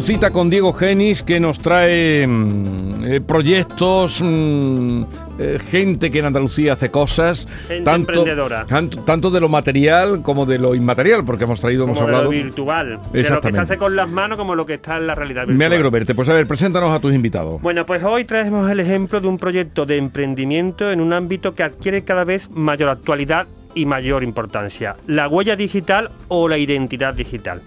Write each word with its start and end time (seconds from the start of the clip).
tenemos 0.00 0.06
cita 0.06 0.30
con 0.30 0.50
Diego 0.50 0.72
Genis 0.72 1.22
que 1.22 1.40
nos 1.40 1.58
trae 1.58 2.26
mm, 2.26 3.04
eh, 3.04 3.20
proyectos, 3.20 4.20
mm, 4.22 5.02
eh, 5.38 5.58
gente 5.58 6.10
que 6.10 6.20
en 6.20 6.26
Andalucía 6.26 6.74
hace 6.74 6.90
cosas. 6.90 7.46
Gente 7.68 7.84
tanto, 7.84 8.12
emprendedora. 8.12 8.66
Tanto, 8.66 9.02
tanto 9.02 9.30
de 9.30 9.40
lo 9.40 9.48
material 9.48 10.22
como 10.22 10.46
de 10.46 10.58
lo 10.58 10.74
inmaterial, 10.74 11.24
porque 11.24 11.44
hemos 11.44 11.60
traído, 11.60 11.84
hemos 11.84 11.98
como 11.98 12.06
de 12.06 12.12
lo 12.12 12.18
hablado. 12.18 12.30
virtual. 12.30 12.98
De 13.12 13.28
lo 13.28 13.40
que 13.40 13.52
se 13.52 13.60
hace 13.60 13.76
con 13.76 13.96
las 13.96 14.08
manos 14.08 14.38
como 14.38 14.54
lo 14.54 14.64
que 14.64 14.74
está 14.74 14.96
en 14.96 15.06
la 15.06 15.14
realidad 15.14 15.42
virtual. 15.42 15.58
Me 15.58 15.66
alegro 15.66 15.90
verte. 15.90 16.14
Pues 16.14 16.28
a 16.28 16.34
ver, 16.34 16.46
preséntanos 16.46 16.94
a 16.94 17.00
tus 17.00 17.14
invitados. 17.14 17.60
Bueno, 17.60 17.84
pues 17.84 18.02
hoy 18.02 18.24
traemos 18.24 18.70
el 18.70 18.80
ejemplo 18.80 19.20
de 19.20 19.28
un 19.28 19.38
proyecto 19.38 19.86
de 19.86 19.96
emprendimiento 19.96 20.90
en 20.90 21.00
un 21.00 21.12
ámbito 21.12 21.54
que 21.54 21.62
adquiere 21.62 22.04
cada 22.04 22.24
vez 22.24 22.48
mayor 22.50 22.88
actualidad 22.88 23.46
y 23.74 23.86
mayor 23.86 24.22
importancia, 24.24 24.96
la 25.06 25.28
huella 25.28 25.56
digital 25.56 26.10
o 26.28 26.48
la 26.48 26.58
identidad 26.58 27.14
digital. 27.14 27.62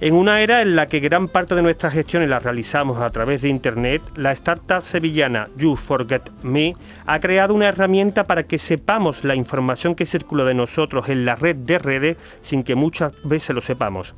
En 0.00 0.14
una 0.14 0.42
era 0.42 0.62
en 0.62 0.76
la 0.76 0.86
que 0.86 1.00
gran 1.00 1.26
parte 1.26 1.56
de 1.56 1.62
nuestras 1.62 1.92
gestiones 1.92 2.28
las 2.28 2.44
realizamos 2.44 3.02
a 3.02 3.10
través 3.10 3.42
de 3.42 3.48
Internet, 3.48 4.00
la 4.14 4.30
startup 4.30 4.82
sevillana 4.82 5.48
You 5.56 5.74
Forget 5.74 6.30
Me 6.44 6.76
ha 7.04 7.18
creado 7.18 7.52
una 7.52 7.66
herramienta 7.66 8.22
para 8.22 8.44
que 8.44 8.60
sepamos 8.60 9.24
la 9.24 9.34
información 9.34 9.96
que 9.96 10.06
circula 10.06 10.44
de 10.44 10.54
nosotros 10.54 11.08
en 11.08 11.24
la 11.24 11.34
red 11.34 11.56
de 11.56 11.78
redes 11.78 12.16
sin 12.40 12.62
que 12.62 12.76
muchas 12.76 13.12
veces 13.24 13.56
lo 13.56 13.60
sepamos. 13.60 14.14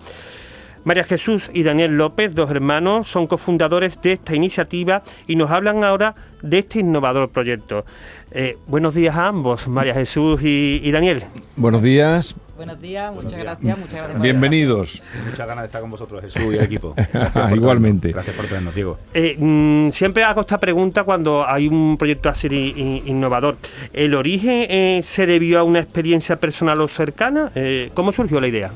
María 0.84 1.04
Jesús 1.04 1.50
y 1.52 1.62
Daniel 1.62 1.96
López, 1.96 2.34
dos 2.34 2.50
hermanos, 2.50 3.08
son 3.08 3.26
cofundadores 3.26 4.00
de 4.00 4.12
esta 4.12 4.34
iniciativa 4.34 5.02
y 5.26 5.36
nos 5.36 5.50
hablan 5.50 5.84
ahora 5.84 6.14
de 6.42 6.58
este 6.58 6.80
innovador 6.80 7.28
proyecto. 7.30 7.84
Eh, 8.32 8.56
buenos 8.66 8.94
días 8.94 9.14
a 9.16 9.28
ambos, 9.28 9.68
María 9.68 9.92
Jesús 9.94 10.40
y, 10.42 10.80
y 10.82 10.90
Daniel. 10.90 11.24
Buenos 11.56 11.82
días, 11.82 12.34
Buenos 12.56 12.78
días, 12.82 13.10
muchas 13.14 13.38
gracias, 13.38 13.78
muchas 13.78 14.00
gracias. 14.02 14.20
bienvenidos. 14.22 15.02
Muchas 15.30 15.48
ganas 15.48 15.62
de 15.62 15.66
estar 15.66 15.80
con 15.80 15.88
vosotros, 15.90 16.20
Jesús 16.20 16.42
y 16.52 16.56
el 16.58 16.62
equipo. 16.62 16.94
Gracias 17.12 17.52
Igualmente. 17.54 18.10
traernos. 18.12 18.14
Gracias 18.14 18.36
por 18.36 18.46
traernos, 18.46 18.74
Diego. 18.74 18.98
Eh, 19.14 19.34
mm, 19.38 19.88
siempre 19.90 20.24
hago 20.24 20.42
esta 20.42 20.58
pregunta 20.58 21.04
cuando 21.04 21.46
hay 21.48 21.68
un 21.68 21.96
proyecto 21.96 22.28
así 22.28 22.48
in- 22.48 23.02
innovador. 23.06 23.56
¿El 23.94 24.14
origen 24.14 24.66
eh, 24.68 25.00
se 25.02 25.24
debió 25.24 25.58
a 25.58 25.62
una 25.62 25.80
experiencia 25.80 26.36
personal 26.36 26.78
o 26.82 26.88
cercana? 26.88 27.50
Eh, 27.54 27.90
¿Cómo 27.94 28.12
surgió 28.12 28.38
la 28.42 28.48
idea? 28.48 28.70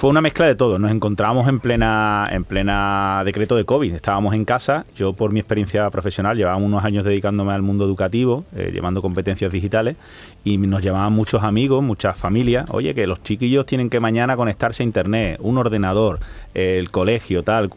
Fue 0.00 0.08
una 0.08 0.22
mezcla 0.22 0.46
de 0.46 0.54
todo. 0.54 0.78
Nos 0.78 0.90
encontramos 0.92 1.46
en 1.46 1.60
plena, 1.60 2.26
en 2.32 2.44
plena 2.44 3.20
decreto 3.22 3.54
de 3.54 3.66
COVID. 3.66 3.92
Estábamos 3.92 4.32
en 4.32 4.46
casa. 4.46 4.86
Yo, 4.96 5.12
por 5.12 5.30
mi 5.30 5.40
experiencia 5.40 5.90
profesional, 5.90 6.38
llevaba 6.38 6.56
unos 6.56 6.82
años 6.86 7.04
dedicándome 7.04 7.52
al 7.52 7.60
mundo 7.60 7.84
educativo, 7.84 8.46
eh, 8.56 8.70
llevando 8.72 9.02
competencias 9.02 9.52
digitales, 9.52 9.96
y 10.42 10.56
nos 10.56 10.82
llamaban 10.82 11.12
muchos 11.12 11.42
amigos, 11.42 11.82
muchas 11.82 12.16
familias. 12.16 12.64
Oye, 12.70 12.94
que 12.94 13.06
los 13.06 13.22
chiquillos 13.22 13.66
tienen 13.66 13.90
que 13.90 14.00
mañana 14.00 14.38
conectarse 14.38 14.82
a 14.82 14.86
internet, 14.86 15.38
un 15.42 15.58
ordenador, 15.58 16.20
el 16.54 16.90
colegio, 16.90 17.42
tal. 17.42 17.70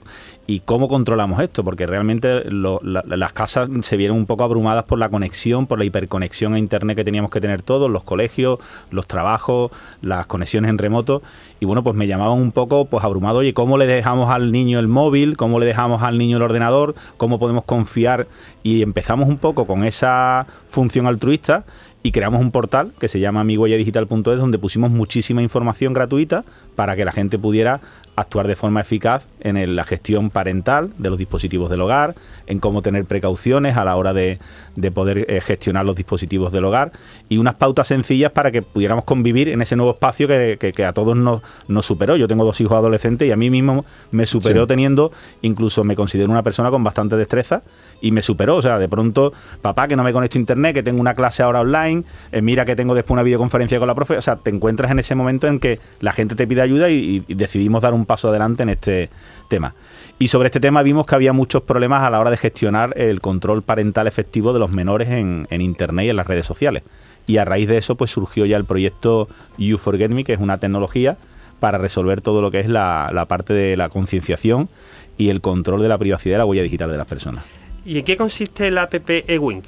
¿Y 0.45 0.59
cómo 0.59 0.89
controlamos 0.89 1.39
esto? 1.39 1.63
Porque 1.63 1.87
realmente 1.87 2.43
las 2.51 3.33
casas 3.33 3.69
se 3.81 3.95
vieron 3.95 4.17
un 4.17 4.25
poco 4.25 4.43
abrumadas 4.43 4.83
por 4.83 4.99
la 4.99 5.07
conexión, 5.07 5.67
por 5.67 5.79
la 5.79 5.85
hiperconexión 5.85 6.53
a 6.53 6.59
Internet 6.59 6.97
que 6.97 7.05
teníamos 7.05 7.31
que 7.31 7.39
tener 7.39 7.61
todos, 7.61 7.89
los 7.89 8.03
colegios, 8.03 8.59
los 8.91 9.07
trabajos, 9.07 9.71
las 10.01 10.27
conexiones 10.27 10.69
en 10.69 10.77
remoto. 10.77 11.21
Y 11.61 11.65
bueno, 11.65 11.81
pues 11.81 11.95
me 11.95 12.07
llamaban 12.07 12.39
un 12.39 12.51
poco 12.51 12.85
pues 12.85 13.05
abrumado, 13.05 13.39
oye, 13.39 13.53
¿cómo 13.53 13.77
le 13.77 13.85
dejamos 13.85 14.29
al 14.29 14.51
niño 14.51 14.79
el 14.79 14.89
móvil? 14.89 15.37
¿Cómo 15.37 15.59
le 15.59 15.65
dejamos 15.65 16.03
al 16.03 16.17
niño 16.17 16.35
el 16.35 16.43
ordenador? 16.43 16.93
¿Cómo 17.15 17.39
podemos 17.39 17.63
confiar? 17.63 18.27
Y 18.63 18.81
empezamos 18.81 19.29
un 19.29 19.37
poco 19.37 19.65
con 19.65 19.85
esa 19.85 20.45
función 20.67 21.07
altruista 21.07 21.63
y 22.03 22.11
creamos 22.11 22.41
un 22.41 22.51
portal 22.51 22.91
que 22.99 23.07
se 23.07 23.21
llama 23.21 23.45
mihuelladigital.es 23.45 24.37
donde 24.37 24.59
pusimos 24.59 24.91
muchísima 24.91 25.41
información 25.41 25.93
gratuita 25.93 26.43
para 26.75 26.97
que 26.97 27.05
la 27.05 27.13
gente 27.13 27.39
pudiera 27.39 27.79
actuar 28.15 28.47
de 28.47 28.55
forma 28.55 28.81
eficaz 28.81 29.25
en 29.39 29.57
el- 29.57 29.75
la 29.75 29.83
gestión 29.83 30.29
parental 30.29 30.91
de 30.97 31.09
los 31.09 31.17
dispositivos 31.17 31.69
del 31.69 31.81
hogar, 31.81 32.15
en 32.47 32.59
cómo 32.59 32.81
tener 32.81 33.05
precauciones 33.05 33.75
a 33.77 33.85
la 33.85 33.95
hora 33.95 34.13
de, 34.13 34.39
de 34.75 34.91
poder 34.91 35.25
eh, 35.29 35.41
gestionar 35.41 35.85
los 35.85 35.95
dispositivos 35.95 36.51
del 36.51 36.65
hogar 36.65 36.91
y 37.29 37.37
unas 37.37 37.55
pautas 37.55 37.87
sencillas 37.87 38.31
para 38.31 38.51
que 38.51 38.61
pudiéramos 38.61 39.03
convivir 39.05 39.49
en 39.49 39.61
ese 39.61 39.75
nuevo 39.75 39.93
espacio 39.93 40.27
que, 40.27 40.57
que- 40.59 40.73
que 40.73 40.85
a 40.85 40.93
todos 40.93 41.15
nos, 41.17 41.41
nos 41.67 41.85
superó. 41.85 42.15
Yo 42.15 42.27
tengo 42.27 42.45
dos 42.45 42.59
hijos 42.61 42.77
adolescentes 42.77 43.27
y 43.27 43.31
a 43.31 43.35
mí 43.35 43.49
mismo 43.49 43.85
me 44.11 44.25
superó 44.25 44.61
Sí. 44.63 44.67
teniendo, 44.67 45.11
incluso 45.41 45.83
me 45.83 45.95
considero 45.95 46.29
una 46.31 46.43
persona 46.43 46.69
con 46.69 46.83
bastante 46.83 47.15
destreza 47.15 47.63
y 48.01 48.11
me 48.11 48.21
superó. 48.21 48.57
O 48.57 48.61
sea, 48.61 48.77
de 48.79 48.89
pronto, 48.89 49.33
papá, 49.61 49.87
que 49.87 49.95
no 49.95 50.03
me 50.03 50.13
conecto 50.13 50.37
a 50.37 50.41
internet, 50.41 50.73
que 50.75 50.83
tengo 50.83 50.99
una 51.01 51.13
clase 51.13 51.41
ahora 51.43 51.61
online, 51.61 52.03
eh, 52.31 52.41
mira 52.41 52.65
que 52.65 52.75
tengo 52.75 52.93
después 52.95 53.13
una 53.13 53.23
videoconferencia 53.23 53.79
con 53.79 53.87
la 53.87 53.95
profe. 53.95 54.17
O 54.17 54.21
sea, 54.21 54.35
te 54.35 54.49
encuentras 54.49 54.91
en 54.91 54.99
ese 54.99 55.15
momento 55.15 55.47
en 55.47 55.59
que 55.59 55.79
la 55.99 56.11
gente 56.13 56.35
te 56.35 56.45
pide 56.45 56.61
ayuda 56.61 56.89
y, 56.89 57.23
y 57.27 57.33
decidimos 57.33 57.81
dar 57.81 57.93
un 57.93 58.02
paso 58.05 58.29
adelante 58.29 58.63
en 58.63 58.69
este 58.69 59.09
tema. 59.49 59.73
Y 60.19 60.27
sobre 60.27 60.47
este 60.47 60.59
tema 60.59 60.83
vimos 60.83 61.05
que 61.05 61.15
había 61.15 61.33
muchos 61.33 61.63
problemas 61.63 62.03
a 62.03 62.09
la 62.09 62.19
hora 62.19 62.29
de 62.29 62.37
gestionar 62.37 62.93
el 62.97 63.19
control 63.19 63.63
parental 63.63 64.07
efectivo 64.07 64.53
de 64.53 64.59
los 64.59 64.71
menores 64.71 65.09
en, 65.09 65.47
internet 65.49 66.05
y 66.05 66.09
en 66.09 66.15
las 66.15 66.27
redes 66.27 66.45
sociales. 66.45 66.83
Y 67.25 67.37
a 67.37 67.45
raíz 67.45 67.67
de 67.67 67.77
eso, 67.77 67.95
pues 67.95 68.11
surgió 68.11 68.45
ya 68.45 68.57
el 68.57 68.65
proyecto 68.65 69.27
You 69.57 69.77
Forget 69.77 70.11
Me, 70.11 70.23
que 70.23 70.33
es 70.33 70.39
una 70.39 70.57
tecnología 70.59 71.17
para 71.59 71.77
resolver 71.77 72.21
todo 72.21 72.41
lo 72.41 72.51
que 72.51 72.59
es 72.59 72.67
la, 72.67 73.09
la 73.13 73.25
parte 73.25 73.53
de 73.53 73.77
la 73.77 73.89
concienciación 73.89 74.69
y 75.17 75.29
el 75.29 75.41
control 75.41 75.81
de 75.81 75.87
la 75.87 75.97
privacidad 75.97 76.35
y 76.35 76.37
la 76.39 76.45
huella 76.45 76.63
digital 76.63 76.91
de 76.91 76.97
las 76.97 77.07
personas. 77.07 77.45
¿Y 77.85 77.99
en 77.99 78.05
qué 78.05 78.17
consiste 78.17 78.71
la 78.71 78.83
app 78.83 79.09
eWink? 79.09 79.65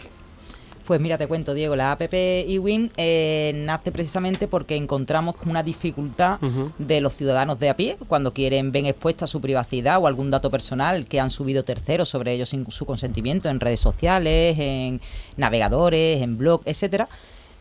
Pues 0.86 1.02
mira, 1.02 1.18
te 1.18 1.26
cuento, 1.26 1.56
Diego, 1.56 1.76
la 1.76 1.92
app 1.92 2.14
eWin 2.14 2.92
eh, 2.96 3.54
nace 3.56 3.92
precisamente 3.92 4.48
porque 4.48 4.76
encontramos 4.76 5.36
una 5.46 5.64
dificultad 5.64 6.40
de 6.78 7.02
los 7.02 7.16
ciudadanos 7.16 7.58
de 7.58 7.70
a 7.70 7.76
pie 7.76 7.98
cuando 8.08 8.34
quieren 8.34 8.72
ven 8.72 8.86
expuesta 8.86 9.26
su 9.26 9.42
privacidad 9.42 10.00
o 10.00 10.06
algún 10.06 10.30
dato 10.30 10.52
personal 10.52 11.08
que 11.08 11.20
han 11.20 11.32
subido 11.32 11.64
terceros 11.64 12.10
sobre 12.10 12.34
ellos 12.34 12.50
sin 12.50 12.70
su 12.70 12.86
consentimiento 12.86 13.50
en 13.50 13.60
redes 13.60 13.80
sociales, 13.80 14.60
en 14.60 15.02
navegadores, 15.38 16.22
en 16.22 16.38
blog, 16.38 16.62
etcétera. 16.66 17.10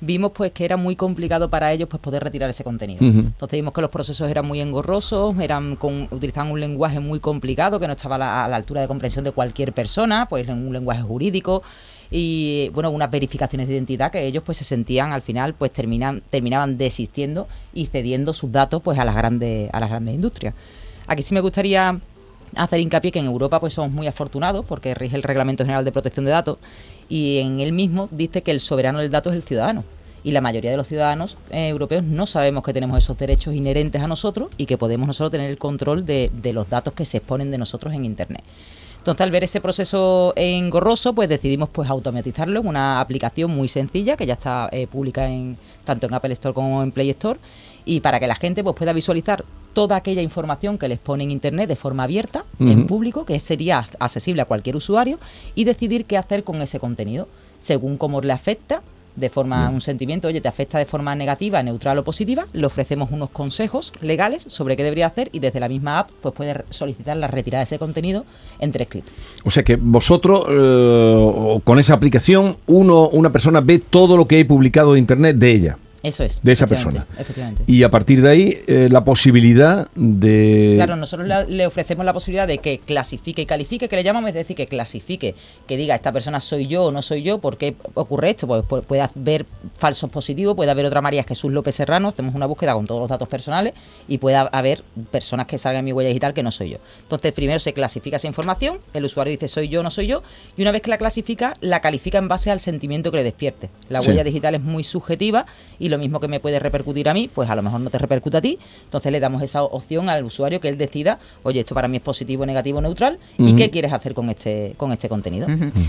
Vimos 0.05 0.33
pues 0.33 0.53
que 0.53 0.65
era 0.65 0.77
muy 0.77 0.97
complicado 0.97 1.49
para 1.49 1.73
ellos 1.73 1.89
pues 1.89 2.01
poder 2.01 2.23
retirar 2.23 2.51
ese 2.51 2.65
contenido. 2.65 3.01
Entonces 3.01 3.57
vimos 3.57 3.73
que 3.73 3.81
los 3.81 3.91
procesos 3.91 4.31
eran 4.31 4.47
muy 4.47 4.61
engorrosos, 4.61 5.39
eran 5.39 5.77
con, 5.77 6.09
utilizaban 6.11 6.51
un 6.51 6.61
lenguaje 6.61 7.01
muy 7.01 7.21
complicado 7.21 7.81
que 7.81 7.87
no 7.87 7.95
estaba 7.95 8.17
a 8.17 8.19
la, 8.19 8.45
a 8.45 8.49
la 8.49 8.57
altura 8.57 8.81
de 8.81 8.89
comprensión 8.89 9.25
de 9.25 9.33
cualquier 9.33 9.73
persona, 9.73 10.27
pues 10.29 10.49
en 10.49 10.67
un 10.67 10.73
lenguaje 10.73 11.03
jurídico 11.03 11.63
y 12.11 12.71
bueno, 12.75 12.91
unas 12.91 13.11
verificaciones 13.11 13.67
de 13.67 13.75
identidad 13.75 14.11
que 14.11 14.25
ellos 14.27 14.43
pues 14.45 14.59
se 14.59 14.65
sentían 14.65 15.13
al 15.13 15.23
final 15.23 15.55
pues 15.55 15.73
terminan, 15.73 16.23
terminaban 16.31 16.77
desistiendo 16.77 17.49
y 17.73 17.87
cediendo 17.87 18.33
sus 18.33 18.53
datos 18.53 18.83
pues 18.83 18.99
a 18.99 19.05
las 19.05 19.15
grandes 19.15 19.69
a 19.73 19.81
las 19.81 19.91
grandes 19.91 20.15
industrias. 20.15 20.55
Aquí 21.07 21.23
sí 21.23 21.35
me 21.35 21.41
gustaría 21.41 21.99
hacer 22.57 22.81
hincapié 22.81 23.13
que 23.13 23.19
en 23.19 23.27
Europa 23.27 23.61
pues 23.61 23.75
somos 23.75 23.91
muy 23.91 24.07
afortunados 24.07 24.65
porque 24.65 24.95
rige 24.95 25.17
el 25.17 25.23
Reglamento 25.23 25.65
General 25.65 25.85
de 25.85 25.93
Protección 25.93 26.25
de 26.25 26.31
Datos 26.31 26.59
y 27.09 27.39
en 27.39 27.61
él 27.61 27.73
mismo 27.73 28.09
dice 28.11 28.43
que 28.43 28.51
el 28.51 28.61
soberano 28.61 29.01
del 29.01 29.11
dato 29.11 29.31
es 29.31 29.37
el 29.37 29.43
ciudadano. 29.43 29.85
Y 30.25 30.33
la 30.33 30.41
mayoría 30.41 30.71
de 30.71 30.77
los 30.79 30.89
ciudadanos 30.89 31.37
eh, 31.51 31.69
europeos 31.69 32.03
no 32.03 32.25
sabemos 32.27 32.65
que 32.65 32.73
tenemos 32.73 32.97
esos 32.99 33.17
derechos 33.19 33.55
inherentes 33.55 34.03
a 34.03 34.09
nosotros 34.09 34.49
y 34.57 34.65
que 34.65 34.79
podemos 34.79 35.07
nosotros 35.07 35.31
tener 35.31 35.51
el 35.51 35.59
control 35.59 36.05
de, 36.05 36.31
de 36.43 36.53
los 36.55 36.69
datos 36.69 36.95
que 36.95 37.05
se 37.05 37.19
exponen 37.19 37.51
de 37.51 37.59
nosotros 37.59 37.93
en 37.95 38.07
Internet. 38.07 38.43
Entonces, 38.97 39.21
al 39.21 39.31
ver 39.31 39.45
ese 39.45 39.61
proceso 39.61 40.33
engorroso, 40.35 41.15
pues 41.15 41.29
decidimos 41.29 41.69
pues 41.69 41.91
automatizarlo 41.91 42.61
en 42.61 42.67
una 42.67 43.03
aplicación 43.03 43.51
muy 43.51 43.69
sencilla 43.69 44.17
que 44.17 44.25
ya 44.25 44.33
está 44.33 44.71
eh, 44.73 44.87
pública 44.87 45.29
en 45.29 45.59
tanto 45.85 46.07
en 46.07 46.15
Apple 46.15 46.33
Store 46.33 46.55
como 46.55 46.83
en 46.83 46.91
Play 46.91 47.11
Store 47.11 47.39
y 47.85 48.01
para 48.01 48.19
que 48.19 48.27
la 48.27 48.35
gente 48.35 48.65
pues 48.65 48.75
pueda 48.75 48.95
visualizar 48.95 49.45
toda 49.75 49.97
aquella 49.97 50.23
información 50.23 50.79
que 50.79 50.89
les 50.89 50.99
pone 51.01 51.23
en 51.25 51.33
internet 51.33 51.69
de 51.69 51.77
forma 51.77 52.05
abierta, 52.05 52.47
en 52.61 52.87
público, 52.87 53.27
que 53.27 53.39
sería 53.41 53.81
ac- 53.83 53.95
accesible 53.99 54.41
a 54.41 54.47
cualquier 54.47 54.77
usuario 54.77 55.19
y 55.55 55.65
decidir 55.65 56.07
qué 56.07 56.17
hacer 56.17 56.43
con 56.43 56.63
ese 56.63 56.81
contenido 56.81 57.29
según 57.59 57.99
cómo 57.99 58.23
le 58.23 58.33
afecta 58.33 58.83
de 59.17 59.29
forma 59.29 59.71
un 59.71 59.81
sentimiento, 59.81 60.29
oye, 60.29 60.41
te 60.41 60.49
afecta 60.49 60.79
de 60.79 60.85
forma 60.85 61.15
negativa, 61.15 61.63
neutral 61.63 61.99
o 61.99 62.05
positiva, 62.05 62.47
le 62.53 62.67
ofrecemos 62.67 63.11
unos 63.11 63.31
consejos 63.31 63.93
legales 64.01 64.45
sobre 64.49 64.77
qué 64.77 64.83
debería 64.83 65.07
hacer 65.07 65.29
y 65.33 65.39
desde 65.39 65.61
la 65.61 65.69
misma 65.69 66.01
app 66.01 66.11
pues 66.21 66.35
puede 66.35 66.65
solicitar 66.71 67.17
la 67.17 67.27
retirada 67.27 67.61
de 67.61 67.65
ese 67.65 67.79
contenido 67.79 68.25
en 68.59 68.73
tres 68.73 68.89
clics. 68.89 69.23
O 69.45 69.51
sea 69.51 69.63
que 69.63 69.77
vosotros, 69.77 70.45
eh, 70.49 71.61
con 71.65 71.79
esa 71.79 71.95
aplicación, 71.95 72.57
uno, 72.67 73.09
una 73.09 73.31
persona 73.31 73.61
ve 73.61 73.79
todo 73.79 74.17
lo 74.17 74.27
que 74.27 74.37
hay 74.37 74.45
publicado 74.45 74.95
en 74.95 75.01
internet 75.01 75.37
de 75.37 75.51
ella. 75.51 75.79
Eso 76.05 76.23
es. 76.23 76.41
De 76.43 76.53
esa 76.53 76.67
efectivamente, 76.67 77.01
persona. 77.01 77.21
Efectivamente. 77.23 77.65
Y 77.67 77.83
a 77.83 77.91
partir 77.91 78.23
de 78.23 78.29
ahí, 78.31 78.63
eh, 78.69 78.89
la 78.91 79.05
posibilidad 79.05 79.89
de... 79.97 80.75
Claro, 80.77 80.95
nosotros 80.97 81.27
le 81.49 81.67
ofrecemos 81.67 82.05
la 82.05 82.13
posibilidad 82.13 82.47
de 82.47 82.59
que 82.59 82.79
clasifique 82.79 83.43
y 83.43 83.47
califique, 83.47 83.89
que 83.89 83.97
le 83.97 84.05
llamamos, 84.05 84.29
es 84.29 84.35
decir, 84.35 84.55
que 84.55 84.67
clasifique, 84.67 85.35
que 85.67 85.77
diga 85.77 85.95
esta 85.95 86.13
persona 86.13 86.41
soy 86.41 86.67
yo 86.67 86.85
o 86.85 86.93
no 86.93 87.01
soy 87.03 87.23
yo, 87.23 87.39
¿por 87.39 87.57
qué 87.59 87.75
ocurre 87.95 88.31
esto? 88.31 88.47
Pues 88.47 88.63
pu- 88.65 88.83
puede 88.83 89.01
haber 89.03 89.47
falsos 89.79 90.11
positivos, 90.11 90.55
puede 90.55 90.71
haber 90.71 90.85
otra 90.87 91.01
María 91.01 91.25
Jesús 91.25 91.51
López 91.51 91.75
Serrano, 91.75 92.09
hacemos 92.09 92.35
una 92.35 92.47
búsqueda 92.47 92.75
con 92.75 92.87
todos 92.87 93.01
los 93.01 93.09
datos 93.09 93.27
personales 93.27 93.73
y 94.07 94.19
puede 94.19 94.37
haber 94.37 94.85
personas 95.11 95.47
que 95.47 95.57
salgan 95.59 95.81
en 95.81 95.85
mi 95.87 95.93
huella 95.93 96.09
digital 96.09 96.35
que 96.35 96.43
no 96.43 96.51
soy 96.51 96.71
yo. 96.71 96.79
Entonces, 97.01 97.33
primero 97.33 97.59
se 97.59 97.73
clasifica 97.73 98.17
esa 98.19 98.27
información, 98.29 98.79
el 98.93 99.05
usuario 99.07 99.31
dice 99.31 99.49
soy 99.49 99.69
yo 99.69 99.81
o 99.81 99.83
no 99.83 99.91
soy 99.91 100.07
yo, 100.07 100.23
y 100.57 100.61
una 100.63 100.71
vez 100.71 100.83
que 100.83 100.91
la 100.91 100.99
clasifica, 100.99 101.55
la 101.63 101.81
califica 101.81 102.19
en 102.19 102.29
base 102.29 102.51
al 102.51 102.61
sentimiento 102.61 103.11
que 103.11 103.17
le 103.17 103.25
despierte. 103.25 103.71
La 103.89 104.03
Sí. 104.03 104.11
huella 104.11 104.23
digital 104.25 104.55
es 104.55 104.61
muy 104.61 104.83
subjetiva 104.83 105.47
y 105.79 105.89
lo 105.95 105.99
mismo 105.99 106.21
que 106.21 106.29
me 106.29 106.41
puede 106.41 106.59
repercutir 106.59 107.09
a 107.09 107.15
mí, 107.15 107.31
pues 107.33 107.49
a 107.49 107.57
lo 107.57 107.63
mejor 107.63 107.81
no 107.81 107.91
te 107.91 107.99
repercute 107.99 108.37
a 108.37 108.41
ti. 108.41 108.59
Entonces 108.85 109.11
le 109.13 109.21
damos 109.21 109.43
esa 109.43 109.63
opción 109.63 110.09
al 110.09 110.25
usuario 110.25 110.61
que 110.61 110.69
él 110.69 110.77
decida, 110.77 111.19
oye, 111.43 111.61
esto 111.61 111.75
para 111.75 111.89
mí 111.89 111.97
es 111.97 112.03
positivo, 112.03 112.45
negativo, 112.45 112.81
neutral, 112.81 113.19
y 113.39 113.55
qué 113.55 113.71
quieres 113.71 113.93
hacer 113.93 114.15
con 114.15 114.29
este, 114.29 114.75
con 114.77 114.93
este 114.93 115.09
contenido. 115.09 115.47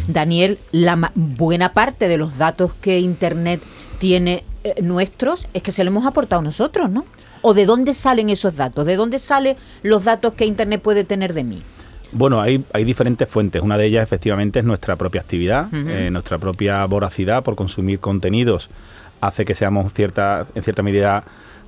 Daniel, 0.08 0.58
la 0.72 1.12
buena 1.16 1.74
parte 1.74 2.08
de 2.08 2.18
los 2.18 2.38
datos 2.38 2.74
que 2.76 3.00
Internet 3.00 3.62
tiene 4.00 4.44
eh, 4.64 4.82
nuestros 4.82 5.48
es 5.54 5.64
que 5.64 5.72
se 5.72 5.84
lo 5.84 5.90
hemos 5.90 6.06
aportado 6.06 6.42
nosotros, 6.42 6.90
¿no? 6.90 7.06
¿O 7.42 7.54
de 7.54 7.66
dónde 7.66 7.94
salen 7.94 8.30
esos 8.30 8.56
datos? 8.56 8.86
¿De 8.86 8.96
dónde 8.96 9.20
salen 9.20 9.56
los 9.84 10.04
datos 10.04 10.34
que 10.34 10.46
Internet 10.46 10.82
puede 10.82 11.04
tener 11.04 11.34
de 11.34 11.44
mí? 11.44 11.62
Bueno, 12.12 12.42
hay, 12.42 12.64
hay 12.74 12.84
diferentes 12.86 13.28
fuentes. 13.28 13.62
Una 13.62 13.78
de 13.78 13.88
ellas 13.88 14.04
efectivamente 14.04 14.60
es 14.60 14.66
nuestra 14.66 14.96
propia 14.96 15.22
actividad, 15.22 15.68
eh, 15.74 16.10
nuestra 16.12 16.38
propia 16.38 16.86
voracidad 16.86 17.44
por 17.44 17.56
consumir 17.56 18.00
contenidos 18.00 18.70
hace 19.28 19.46
que 19.46 19.56
seamos 19.56 19.94
cierta, 19.94 20.48
en 20.56 20.62
cierta 20.62 20.82
medida 20.84 21.24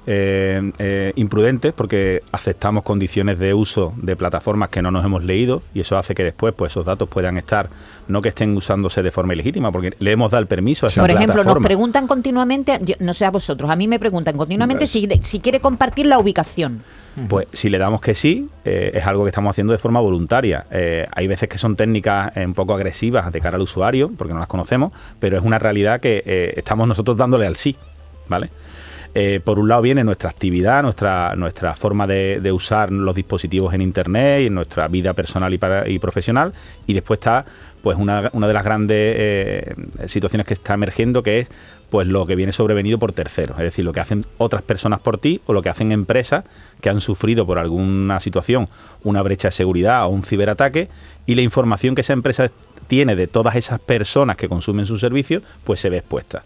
eh, 0.09 0.71
eh, 0.79 1.11
imprudentes 1.17 1.73
porque 1.73 2.21
aceptamos 2.31 2.83
condiciones 2.83 3.39
de 3.39 3.53
uso 3.53 3.93
de 3.97 4.15
plataformas 4.15 4.69
que 4.69 4.81
no 4.81 4.89
nos 4.89 5.03
hemos 5.03 5.25
leído 5.25 5.63
y 5.73 5.81
eso 5.81 5.97
hace 5.97 6.15
que 6.15 6.23
después 6.23 6.53
pues 6.55 6.71
esos 6.71 6.85
datos 6.85 7.09
puedan 7.09 7.35
estar 7.35 7.69
no 8.07 8.21
que 8.21 8.29
estén 8.29 8.55
usándose 8.55 9.03
de 9.03 9.11
forma 9.11 9.33
ilegítima 9.33 9.69
porque 9.69 9.97
le 9.99 10.11
hemos 10.13 10.31
dado 10.31 10.41
el 10.41 10.47
permiso 10.47 10.85
a 10.85 10.89
esa 10.89 11.01
Por 11.01 11.11
ejemplo, 11.11 11.43
nos 11.43 11.57
preguntan 11.57 12.07
continuamente, 12.07 12.79
no 12.99 13.13
sé 13.13 13.25
a 13.25 13.31
vosotros, 13.31 13.69
a 13.69 13.75
mí 13.75 13.89
me 13.89 13.99
preguntan 13.99 14.37
continuamente 14.37 14.87
si, 14.87 15.09
si 15.21 15.41
quiere 15.41 15.59
compartir 15.59 16.05
la 16.05 16.19
ubicación. 16.19 16.83
Pues 17.27 17.47
si 17.53 17.69
le 17.69 17.79
damos 17.79 17.99
que 17.99 18.13
sí, 18.13 18.47
eh, 18.63 18.91
es 18.93 19.07
algo 19.07 19.23
que 19.23 19.29
estamos 19.29 19.49
haciendo 19.49 19.73
de 19.73 19.79
forma 19.79 19.99
voluntaria. 19.99 20.65
hay 20.69 21.27
veces 21.27 21.49
que 21.49 21.57
son 21.57 21.75
técnicas 21.75 22.31
un 22.35 22.53
poco 22.53 22.73
agresivas 22.73 23.31
de 23.31 23.41
cara 23.41 23.55
al 23.55 23.63
usuario, 23.63 24.11
porque 24.17 24.33
no 24.33 24.39
las 24.39 24.47
conocemos, 24.47 24.93
pero 25.19 25.37
es 25.37 25.43
una 25.43 25.57
realidad 25.57 25.99
que 25.99 26.53
estamos 26.55 26.87
nosotros 26.87 27.17
dándole 27.17 27.47
al 27.47 27.55
sí, 27.55 27.75
¿vale? 28.27 28.49
Eh, 29.13 29.39
por 29.43 29.59
un 29.59 29.67
lado 29.67 29.81
viene 29.81 30.03
nuestra 30.03 30.29
actividad, 30.29 30.83
nuestra, 30.83 31.33
nuestra 31.35 31.75
forma 31.75 32.05
de, 32.07 32.51
usar 32.51 32.91
los 32.91 33.15
dispositivos 33.15 33.73
en 33.73 33.81
Internet 33.81 34.41
y 34.41 34.45
en 34.47 34.53
nuestra 34.53 34.87
vida 34.87 35.13
personal 35.13 35.53
y, 35.53 35.99
profesional, 35.99 36.53
y 36.85 36.93
después 36.93 37.17
está 37.17 37.45
pues 37.81 37.97
una, 37.97 38.29
una 38.33 38.47
de 38.47 38.53
las 38.53 38.63
grandes 38.63 39.15
eh, 39.17 39.75
situaciones 40.07 40.45
que 40.45 40.53
está 40.53 40.73
emergiendo, 40.73 41.23
que 41.23 41.39
es 41.39 41.51
pues 41.89 42.07
lo 42.07 42.25
que 42.25 42.35
viene 42.35 42.51
sobrevenido 42.51 42.99
por 42.99 43.13
terceros, 43.13 43.57
es 43.57 43.63
decir, 43.63 43.85
lo 43.85 43.93
que 43.93 44.01
hacen 44.01 44.25
otras 44.37 44.61
personas 44.61 44.99
por 44.99 45.17
ti 45.17 45.41
o 45.45 45.53
lo 45.53 45.61
que 45.61 45.69
hacen 45.69 45.91
empresas 45.91 46.43
que 46.81 46.89
han 46.89 46.99
sufrido 46.99 47.45
por 47.45 47.59
alguna 47.59 48.19
situación 48.19 48.67
una 49.03 49.21
brecha 49.21 49.47
de 49.47 49.53
seguridad 49.53 50.05
o 50.05 50.09
un 50.09 50.23
ciberataque 50.23 50.89
y 51.25 51.35
la 51.35 51.43
información 51.43 51.95
que 51.95 52.01
esa 52.01 52.13
empresa 52.13 52.51
tiene 52.87 53.15
de 53.15 53.27
todas 53.27 53.55
esas 53.55 53.79
personas 53.79 54.35
que 54.35 54.49
consumen 54.49 54.85
su 54.85 54.97
servicio, 54.97 55.41
pues 55.63 55.79
se 55.79 55.89
ve 55.89 55.97
expuesta 55.97 56.43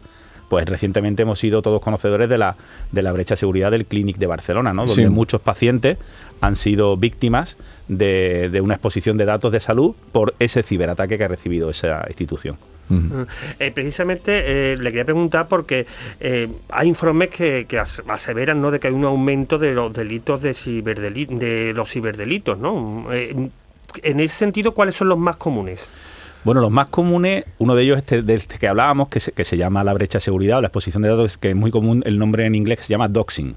pues 0.51 0.68
recientemente 0.68 1.21
hemos 1.21 1.39
sido 1.39 1.62
todos 1.62 1.81
conocedores 1.81 2.27
de 2.27 2.38
la, 2.38 2.57
de 2.92 3.01
la 3.01 3.13
brecha 3.13 3.36
de 3.36 3.38
seguridad 3.38 3.71
del 3.71 3.86
Clinic 3.86 4.18
de 4.18 4.27
Barcelona, 4.27 4.74
¿no? 4.74 4.86
donde 4.86 5.09
muchos 5.09 5.39
pacientes 5.39 5.98
han 6.42 6.57
sido 6.57 6.98
víctimas 6.98 7.56
de, 7.88 8.59
una 8.62 8.74
exposición 8.74 9.15
de 9.15 9.24
datos 9.24 9.53
de 9.53 9.62
salud 9.62 9.95
por 10.12 10.36
ese 10.39 10.62
ciberataque 10.62 11.18
que 11.18 11.24
ha 11.24 11.30
recibido 11.30 11.69
esa 11.69 12.03
institución. 12.09 12.57
Eh, 13.59 13.71
precisamente 13.74 14.74
eh, 14.74 14.77
le 14.77 14.89
quería 14.89 15.06
preguntar 15.06 15.48
porque 15.48 15.88
eh, 16.19 16.50
hay 16.68 16.89
informes 16.89 17.30
que, 17.30 17.65
aseveran 18.09 18.62
¿no? 18.62 18.71
de 18.71 18.81
que 18.81 18.89
hay 18.89 18.94
un 18.94 19.06
aumento 19.06 19.57
de 19.57 19.71
los 19.71 19.94
delitos 19.94 20.42
de, 20.42 20.51
de 20.51 21.71
los 21.74 21.89
ciberdelitos. 21.89 22.57
¿no? 22.57 23.06
en 23.09 24.19
ese 24.19 24.36
sentido, 24.36 24.74
¿cuáles 24.74 24.97
son 24.97 25.07
los 25.07 25.18
más 25.18 25.38
comunes? 25.38 25.89
Bueno, 26.43 26.61
los 26.61 26.71
más 26.71 26.88
comunes, 26.88 27.45
uno 27.59 27.75
de 27.75 27.83
ellos 27.83 27.97
este, 27.97 28.21
del 28.21 28.39
este 28.39 28.57
que 28.57 28.67
hablábamos, 28.67 29.09
que 29.09 29.19
se, 29.19 29.31
que 29.31 29.45
se 29.45 29.57
llama 29.57 29.83
la 29.83 29.93
brecha 29.93 30.17
de 30.17 30.21
seguridad 30.21 30.57
o 30.57 30.61
la 30.61 30.67
exposición 30.67 31.03
de 31.03 31.09
datos, 31.09 31.38
que 31.38 31.51
es 31.51 31.55
muy 31.55 31.71
común 31.71 32.03
el 32.05 32.17
nombre 32.17 32.45
en 32.45 32.55
inglés 32.55 32.79
que 32.79 32.83
se 32.83 32.89
llama 32.89 33.07
doxing 33.07 33.55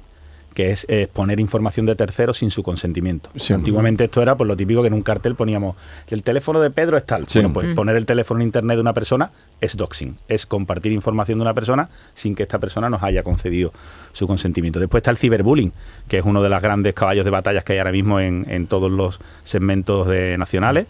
que 0.55 0.71
es 0.71 0.87
exponer 0.89 1.41
información 1.41 1.85
de 1.85 1.97
terceros 1.97 2.39
sin 2.39 2.51
su 2.51 2.63
consentimiento. 2.63 3.29
Antiguamente 3.51 4.05
esto 4.05 4.23
era 4.23 4.33
por 4.33 4.39
pues, 4.39 4.49
lo 4.49 4.57
típico 4.57 4.83
que 4.83 4.89
en 4.89 4.95
un 4.95 5.03
cartel 5.03 5.35
poníamos 5.35 5.77
el 6.09 6.23
teléfono 6.23 6.61
de 6.61 6.71
Pedro 6.71 6.97
es 6.97 7.05
tal. 7.05 7.27
Bueno, 7.35 7.53
pues 7.53 7.75
poner 7.75 7.97
el 7.97 8.07
teléfono 8.07 8.41
en 8.41 8.47
internet 8.47 8.77
de 8.77 8.81
una 8.81 8.95
persona 8.95 9.33
es 9.61 9.77
doxing, 9.77 10.17
es 10.29 10.47
compartir 10.47 10.93
información 10.93 11.39
de 11.39 11.43
una 11.43 11.55
persona 11.55 11.91
sin 12.15 12.35
que 12.35 12.45
esta 12.45 12.59
persona 12.59 12.89
nos 12.89 13.03
haya 13.03 13.25
concedido 13.25 13.73
su 14.13 14.27
consentimiento. 14.27 14.79
Después 14.79 15.01
está 15.01 15.11
el 15.11 15.19
ciberbullying, 15.19 15.73
que 16.09 16.19
es 16.19 16.25
uno 16.25 16.43
de 16.43 16.49
los 16.49 16.63
grandes 16.63 16.95
caballos 16.95 17.25
de 17.25 17.31
batallas 17.31 17.65
que 17.65 17.73
hay 17.73 17.81
ahora 17.81 17.93
mismo 17.93 18.21
en, 18.21 18.47
en 18.49 18.69
todos 18.69 18.91
los 18.91 19.21
segmentos 19.43 20.07
de 20.07 20.39
nacionales. 20.39 20.87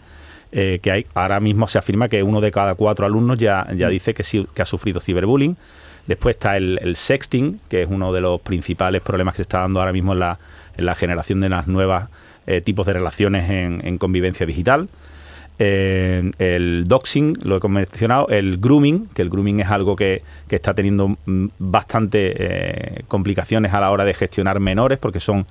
Eh, 0.51 0.79
que 0.81 0.91
hay, 0.91 1.05
ahora 1.13 1.39
mismo 1.39 1.67
se 1.67 1.77
afirma 1.77 2.07
que 2.07 2.23
uno 2.23 2.39
de 2.39 2.51
cada 2.51 2.75
cuatro 2.75 3.05
alumnos 3.05 3.37
ya, 3.39 3.67
ya 3.75 3.87
mm. 3.87 3.91
dice 3.91 4.13
que, 4.13 4.23
sí, 4.23 4.47
que 4.53 4.61
ha 4.61 4.65
sufrido 4.65 4.99
ciberbullying. 4.99 5.57
Después 6.07 6.35
está 6.35 6.55
el, 6.55 6.95
sexting, 6.95 7.59
que 7.67 7.81
es 7.81 7.89
uno 7.89 8.13
de 8.13 8.21
los 8.21 8.39
principales 8.39 9.01
problemas 9.01 9.33
que 9.33 9.37
se 9.37 9.41
está 9.43 9.61
dando 9.61 9.79
ahora 9.79 9.91
mismo 9.91 10.13
en 10.13 10.19
la, 10.19 10.39
en 10.77 10.85
la 10.85 10.93
generación 10.93 11.39
de 11.39 11.49
las 11.49 11.67
nuevas 11.67 12.09
eh, 12.45 12.61
tipos 12.61 12.85
de 12.85 12.93
relaciones 12.93 13.49
en, 13.49 13.97
convivencia 13.97 14.45
digital. 14.45 14.87
Eh, 15.57 16.31
el 16.37 16.83
doxing, 16.85 17.37
lo 17.43 17.57
he 17.57 17.67
mencionado, 17.67 18.27
el 18.29 18.57
grooming, 18.57 19.07
que 19.15 19.23
el 19.23 19.29
grooming 19.29 19.61
es 19.61 19.67
algo 19.67 19.95
que, 19.95 20.21
que 20.47 20.57
está 20.57 20.75
teniendo 20.75 21.17
mm, 21.25 21.47
bastante 21.57 23.03
complicaciones 23.07 23.73
a 23.73 23.79
la 23.79 23.89
hora 23.89 24.05
de 24.05 24.13
gestionar 24.13 24.59
menores, 24.59 24.99
porque 24.99 25.19
son 25.19 25.47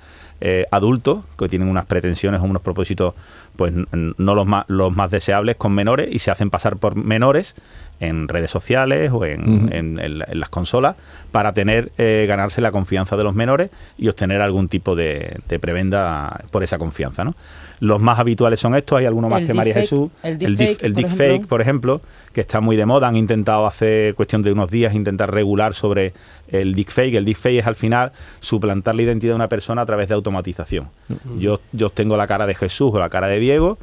adultos 0.71 1.25
que 1.37 1.49
tienen 1.49 1.67
unas 1.69 1.85
pretensiones 1.85 2.41
o 2.41 2.43
unos 2.43 2.61
propósitos 2.61 3.15
pues 3.55 3.73
no 3.91 4.35
los 4.35 4.45
más, 4.45 4.65
los 4.67 4.95
más 4.95 5.09
deseables 5.09 5.55
con 5.55 5.73
menores 5.73 6.09
y 6.11 6.19
se 6.19 6.31
hacen 6.31 6.49
pasar 6.49 6.77
por 6.77 6.95
menores 6.95 7.55
en 7.99 8.27
redes 8.27 8.51
sociales 8.51 9.11
o 9.13 9.25
en, 9.25 9.99
las 10.33 10.49
consolas 10.49 10.95
para 11.31 11.53
tener 11.53 11.91
eh, 11.97 12.25
ganarse 12.27 12.61
la 12.61 12.71
confianza 12.71 13.15
de 13.15 13.23
los 13.23 13.33
menores 13.33 13.69
y 13.97 14.09
obtener 14.09 14.41
algún 14.41 14.67
tipo 14.67 14.95
de, 14.95 15.39
de 15.47 15.59
prebenda 15.59 16.43
por 16.51 16.63
esa 16.63 16.77
confianza. 16.77 17.23
¿no? 17.23 17.35
Los 17.79 18.01
más 18.01 18.19
habituales 18.19 18.59
son 18.59 18.75
estos, 18.75 18.99
hay 18.99 19.05
alguno 19.05 19.29
más 19.29 19.43
que 19.43 19.53
María 19.53 19.73
Jesús. 19.73 20.09
El 20.23 20.55
deepfake, 20.55 21.45
por, 21.47 21.61
ejemplo, 21.61 22.01
que 22.33 22.41
está 22.41 22.61
muy 22.61 22.75
de 22.75 22.85
moda. 22.85 23.07
Han 23.07 23.15
intentado 23.15 23.65
hace 23.65 24.13
cuestión 24.15 24.41
de 24.41 24.51
unos 24.51 24.71
días 24.71 24.93
intentar 24.93 25.31
regular 25.31 25.73
sobre 25.73 26.13
el 26.49 26.75
deepfake. 26.75 27.15
El 27.15 27.25
deepfake 27.25 27.59
es 27.59 27.67
al 27.67 27.75
final 27.75 28.11
suplantar 28.39 28.95
la 28.95 29.01
identidad 29.01 29.33
de 29.33 29.35
una 29.35 29.49
persona 29.49 29.81
a 29.81 29.85
través 29.85 30.07
de 30.07 30.15
automatización. 30.15 30.89
yo, 31.37 31.59
yo 31.71 31.89
tengo 31.89 32.17
la 32.17 32.27
cara 32.27 32.45
de 32.47 32.55
Jesús 32.55 32.91
o 32.93 32.99
la 32.99 33.09
cara 33.09 33.27
de 33.27 33.39
Diego 33.39 33.77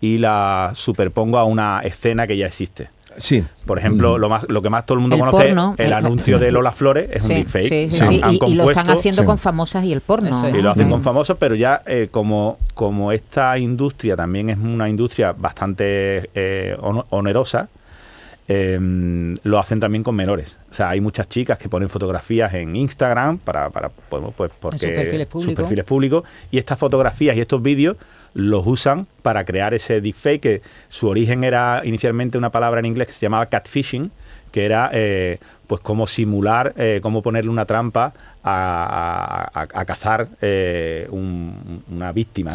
y 0.00 0.18
la 0.18 0.72
superpongo 0.74 1.38
a 1.38 1.44
una 1.44 1.80
escena 1.80 2.26
que 2.26 2.36
ya 2.36 2.46
existe. 2.46 2.90
Sí. 3.18 3.44
Por 3.64 3.78
ejemplo, 3.78 4.18
lo, 4.18 4.28
más, 4.28 4.46
lo 4.48 4.62
que 4.62 4.70
más 4.70 4.84
todo 4.84 4.96
el 4.96 5.00
mundo 5.00 5.18
conoce, 5.18 5.48
el, 5.48 5.92
anuncio 5.92 6.38
de 6.38 6.50
Lola 6.50 6.72
Flores 6.72 7.08
es 7.12 7.22
un 7.22 7.28
deepfake. 7.28 7.68
Sí, 7.68 7.88
sí, 7.88 8.20
y, 8.46 8.54
lo 8.54 8.68
están 8.68 8.90
haciendo 8.90 9.24
con 9.24 9.38
famosas 9.38 9.84
y 9.84 9.92
el 9.92 10.00
porno. 10.00 10.30
Y 10.54 10.62
lo 10.62 10.70
hacen 10.70 10.90
con 10.90 11.02
famosos, 11.02 11.36
pero 11.38 11.54
ya 11.54 11.82
eh, 11.86 12.08
como, 12.10 12.58
como 12.74 13.12
esta 13.12 13.58
industria 13.58 14.16
también 14.16 14.50
es 14.50 14.58
una 14.58 14.88
industria 14.88 15.32
bastante 15.32 16.30
eh, 16.34 16.76
onerosa, 17.10 17.68
em, 18.48 19.34
lo 19.42 19.58
hacen 19.58 19.80
también 19.80 20.02
con 20.02 20.14
menores. 20.14 20.56
O 20.70 20.74
sea, 20.74 20.90
hay 20.90 21.00
muchas 21.00 21.28
chicas 21.28 21.58
que 21.58 21.68
ponen 21.68 21.88
fotografías 21.88 22.52
en 22.54 22.76
Instagram 22.76 23.38
para, 23.38 23.70
para 23.70 23.88
pues, 23.88 24.22
pues 24.36 24.50
porque 24.58 24.78
sus 24.78 24.88
perfiles, 24.90 25.28
sus 25.30 25.54
perfiles 25.54 25.84
públicos 25.84 26.24
y 26.50 26.58
estas 26.58 26.78
fotografías 26.78 27.36
y 27.36 27.40
estos 27.40 27.62
vídeos 27.62 27.96
los 28.34 28.66
usan 28.66 29.06
para 29.22 29.44
crear 29.44 29.72
ese 29.72 30.00
deepfake, 30.02 30.40
que 30.40 30.62
su 30.88 31.08
origen 31.08 31.42
era 31.42 31.80
inicialmente 31.84 32.36
una 32.36 32.50
palabra 32.50 32.80
en 32.80 32.86
inglés 32.86 33.06
que 33.08 33.14
se 33.14 33.20
llamaba 33.20 33.46
catfishing, 33.46 34.10
que 34.52 34.66
era 34.66 34.90
eh, 34.92 35.38
pues 35.66 35.80
cómo 35.80 36.06
simular, 36.06 36.74
eh, 36.76 37.00
cómo 37.02 37.22
ponerle 37.22 37.50
una 37.50 37.64
trampa 37.64 38.12
a, 38.42 39.84
cazar 39.86 40.28
eh, 40.40 41.08
una 41.10 42.12
víctima. 42.12 42.52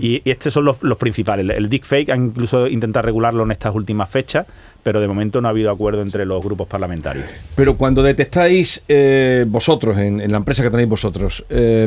Y, 0.00 0.22
estos 0.30 0.52
son 0.52 0.64
los, 0.64 0.76
principales. 0.98 1.48
El, 1.56 1.68
deepfake 1.68 2.10
ha 2.10 2.16
incluso 2.16 2.66
intentado 2.66 3.04
regularlo 3.04 3.44
en 3.44 3.50
estas 3.50 3.74
últimas 3.74 4.08
fechas, 4.08 4.46
pero 4.82 5.00
de 5.00 5.08
momento 5.08 5.40
no 5.40 5.48
ha 5.48 5.50
habido 5.50 5.70
acuerdo 5.70 6.02
entre 6.02 6.24
los 6.24 6.42
grupos 6.42 6.66
parlamentarios. 6.66 7.26
Pero 7.56 7.76
cuando 7.76 8.02
detectáis 8.02 8.82
eh, 8.88 9.44
vosotros, 9.46 9.98
en, 9.98 10.30
la 10.30 10.38
empresa 10.38 10.62
que 10.62 10.70
tenéis 10.70 10.88
vosotros, 10.88 11.44
eh, 11.50 11.86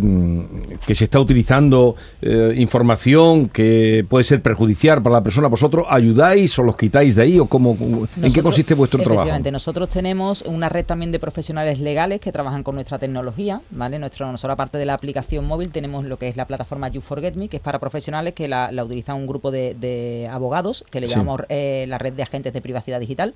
que 0.85 0.93
se 0.93 1.05
está 1.05 1.19
utilizando 1.19 1.95
eh, 2.21 2.53
información 2.57 3.49
que 3.49 4.05
puede 4.07 4.23
ser 4.23 4.41
perjudicial 4.41 5.01
para 5.01 5.15
la 5.15 5.23
persona, 5.23 5.47
¿vosotros 5.47 5.85
ayudáis 5.89 6.57
o 6.59 6.63
los 6.63 6.75
quitáis 6.75 7.15
de 7.15 7.23
ahí? 7.23 7.39
o 7.39 7.45
cómo, 7.47 7.77
¿En 8.21 8.33
qué 8.33 8.43
consiste 8.43 8.73
vuestro 8.73 9.01
trabajo? 9.01 9.31
Nosotros 9.51 9.89
tenemos 9.89 10.43
una 10.51 10.69
red 10.69 10.85
también 10.85 11.11
de 11.11 11.19
profesionales 11.19 11.79
legales 11.79 12.19
que 12.19 12.31
trabajan 12.31 12.63
con 12.63 12.75
nuestra 12.75 12.99
tecnología. 12.99 13.61
¿vale? 13.71 13.99
Nuestro, 13.99 14.31
nosotros, 14.31 14.53
aparte 14.53 14.77
de 14.77 14.85
la 14.85 14.93
aplicación 14.93 15.45
móvil, 15.45 15.71
tenemos 15.71 16.05
lo 16.05 16.17
que 16.17 16.27
es 16.27 16.37
la 16.37 16.45
plataforma 16.45 16.89
You 16.89 17.01
Forget 17.01 17.35
Me, 17.35 17.47
que 17.47 17.57
es 17.57 17.63
para 17.63 17.79
profesionales 17.79 18.33
que 18.33 18.47
la, 18.47 18.69
utilizan 18.83 19.17
un 19.17 19.27
grupo 19.27 19.51
de, 19.51 20.27
abogados, 20.31 20.83
que 20.89 21.01
le 21.01 21.07
llamamos 21.07 21.41
la 21.49 21.97
red 21.97 22.13
de 22.13 22.23
agentes 22.23 22.53
de 22.53 22.61
privacidad 22.61 22.99
digital. 22.99 23.33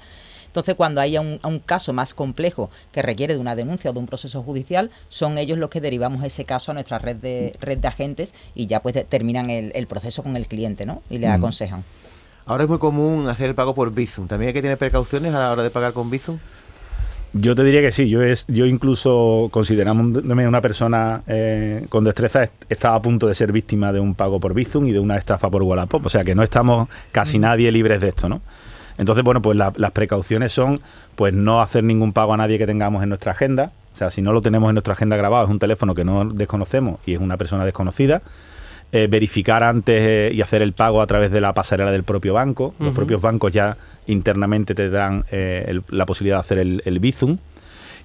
Entonces, 0.48 0.76
cuando 0.76 1.02
haya 1.02 1.20
un, 1.20 1.40
un, 1.44 1.60
caso 1.60 1.92
más 1.92 2.14
complejo 2.14 2.70
que 2.94 3.02
requiere 3.02 3.34
de 3.34 3.40
una 3.42 3.56
denuncia 3.56 3.92
o 3.92 3.94
de 3.94 4.00
un 4.00 4.06
proceso 4.06 4.42
judicial, 4.42 4.90
son 5.10 5.38
ellos 5.38 5.58
los 5.58 5.70
que 5.70 5.82
derivamos 5.82 6.24
ese 6.24 6.46
caso 6.46 6.72
a 6.72 6.74
nuestra 6.74 6.98
red 6.98 7.18
de, 7.18 7.54
red 7.60 7.78
de 7.78 7.88
agentes 7.90 8.34
y 8.56 8.68
ya 8.68 8.82
pues 8.82 9.06
terminan 9.10 9.50
el, 9.50 9.88
proceso 9.88 10.24
con 10.24 10.38
el 10.38 10.48
cliente, 10.48 10.86
¿no? 10.86 11.02
Y 11.10 11.18
le 11.18 11.28
aconsejan. 11.28 11.84
Ahora 12.46 12.64
es 12.64 12.70
muy 12.70 12.80
común 12.80 13.28
hacer 13.28 13.50
el 13.50 13.56
pago 13.56 13.74
por 13.74 13.92
Bizum. 13.92 14.28
¿También 14.28 14.50
hay 14.50 14.54
que 14.54 14.62
tener 14.62 14.78
precauciones 14.78 15.34
a 15.34 15.40
la 15.40 15.52
hora 15.52 15.64
de 15.64 15.72
pagar 15.72 15.94
con 15.94 16.10
Bizum? 16.10 16.38
Yo 17.38 17.54
te 17.54 17.66
diría 17.66 17.82
que 17.82 17.92
sí, 17.92 18.08
yo 18.10 18.24
es, 18.24 18.46
yo 18.48 18.66
incluso 18.66 19.50
considerándome 19.52 20.48
una 20.48 20.62
persona 20.62 21.22
eh, 21.28 21.86
con 21.90 22.06
destreza 22.06 22.44
est- 22.46 22.54
estaba 22.70 22.96
a 22.96 23.02
punto 23.02 23.28
de 23.28 23.36
ser 23.36 23.52
víctima 23.52 23.92
de 23.92 24.00
un 24.00 24.16
pago 24.16 24.40
por 24.40 24.54
Bizum 24.54 24.86
y 24.88 24.94
de 24.94 25.00
una 25.00 25.18
estafa 25.18 25.50
por 25.50 25.62
Wallapop, 25.64 26.06
o 26.06 26.10
sea 26.10 26.24
que 26.24 26.34
no 26.34 26.44
estamos 26.44 26.88
casi 27.12 27.38
nadie 27.38 27.72
libres 27.74 28.00
de 28.00 28.08
esto, 28.08 28.30
¿no? 28.30 28.42
Entonces, 28.98 29.26
bueno, 29.26 29.42
pues 29.42 29.58
la- 29.58 29.74
las 29.76 29.92
precauciones 29.92 30.54
son 30.54 30.80
pues 31.18 31.34
no 31.34 31.62
hacer 31.62 31.84
ningún 31.84 32.14
pago 32.14 32.34
a 32.34 32.38
nadie 32.38 32.58
que 32.58 32.66
tengamos 32.68 33.04
en 33.04 33.10
nuestra 33.10 33.34
agenda, 33.34 33.72
o 33.94 33.98
sea, 33.98 34.10
si 34.12 34.22
no 34.22 34.32
lo 34.32 34.42
tenemos 34.42 34.70
en 34.70 34.76
nuestra 34.76 34.94
agenda 34.94 35.18
grabado, 35.18 35.44
es 35.44 35.52
un 35.52 35.60
teléfono 35.60 35.94
que 35.94 36.06
no 36.06 36.24
desconocemos 36.24 37.00
y 37.06 37.16
es 37.16 37.20
una 37.20 37.36
persona 37.36 37.66
desconocida. 37.66 38.22
Eh, 38.92 39.08
verificar 39.10 39.62
antes 39.64 40.00
eh, 40.00 40.32
y 40.34 40.42
hacer 40.42 40.62
el 40.62 40.72
pago 40.72 41.02
a 41.02 41.08
través 41.08 41.30
de 41.32 41.42
la 41.42 41.52
pasarela 41.54 41.92
del 41.92 42.04
propio 42.04 42.34
banco. 42.34 42.74
Los 42.80 42.94
propios 42.96 43.22
bancos 43.22 43.52
ya 43.52 43.76
internamente 44.08 44.76
te 44.76 44.90
dan 44.90 45.26
eh, 45.32 45.66
el- 45.68 45.84
la 45.90 46.06
posibilidad 46.06 46.38
de 46.38 46.42
hacer 46.42 46.58
el, 46.60 46.82
el 46.86 47.00
Bizum. 47.00 47.38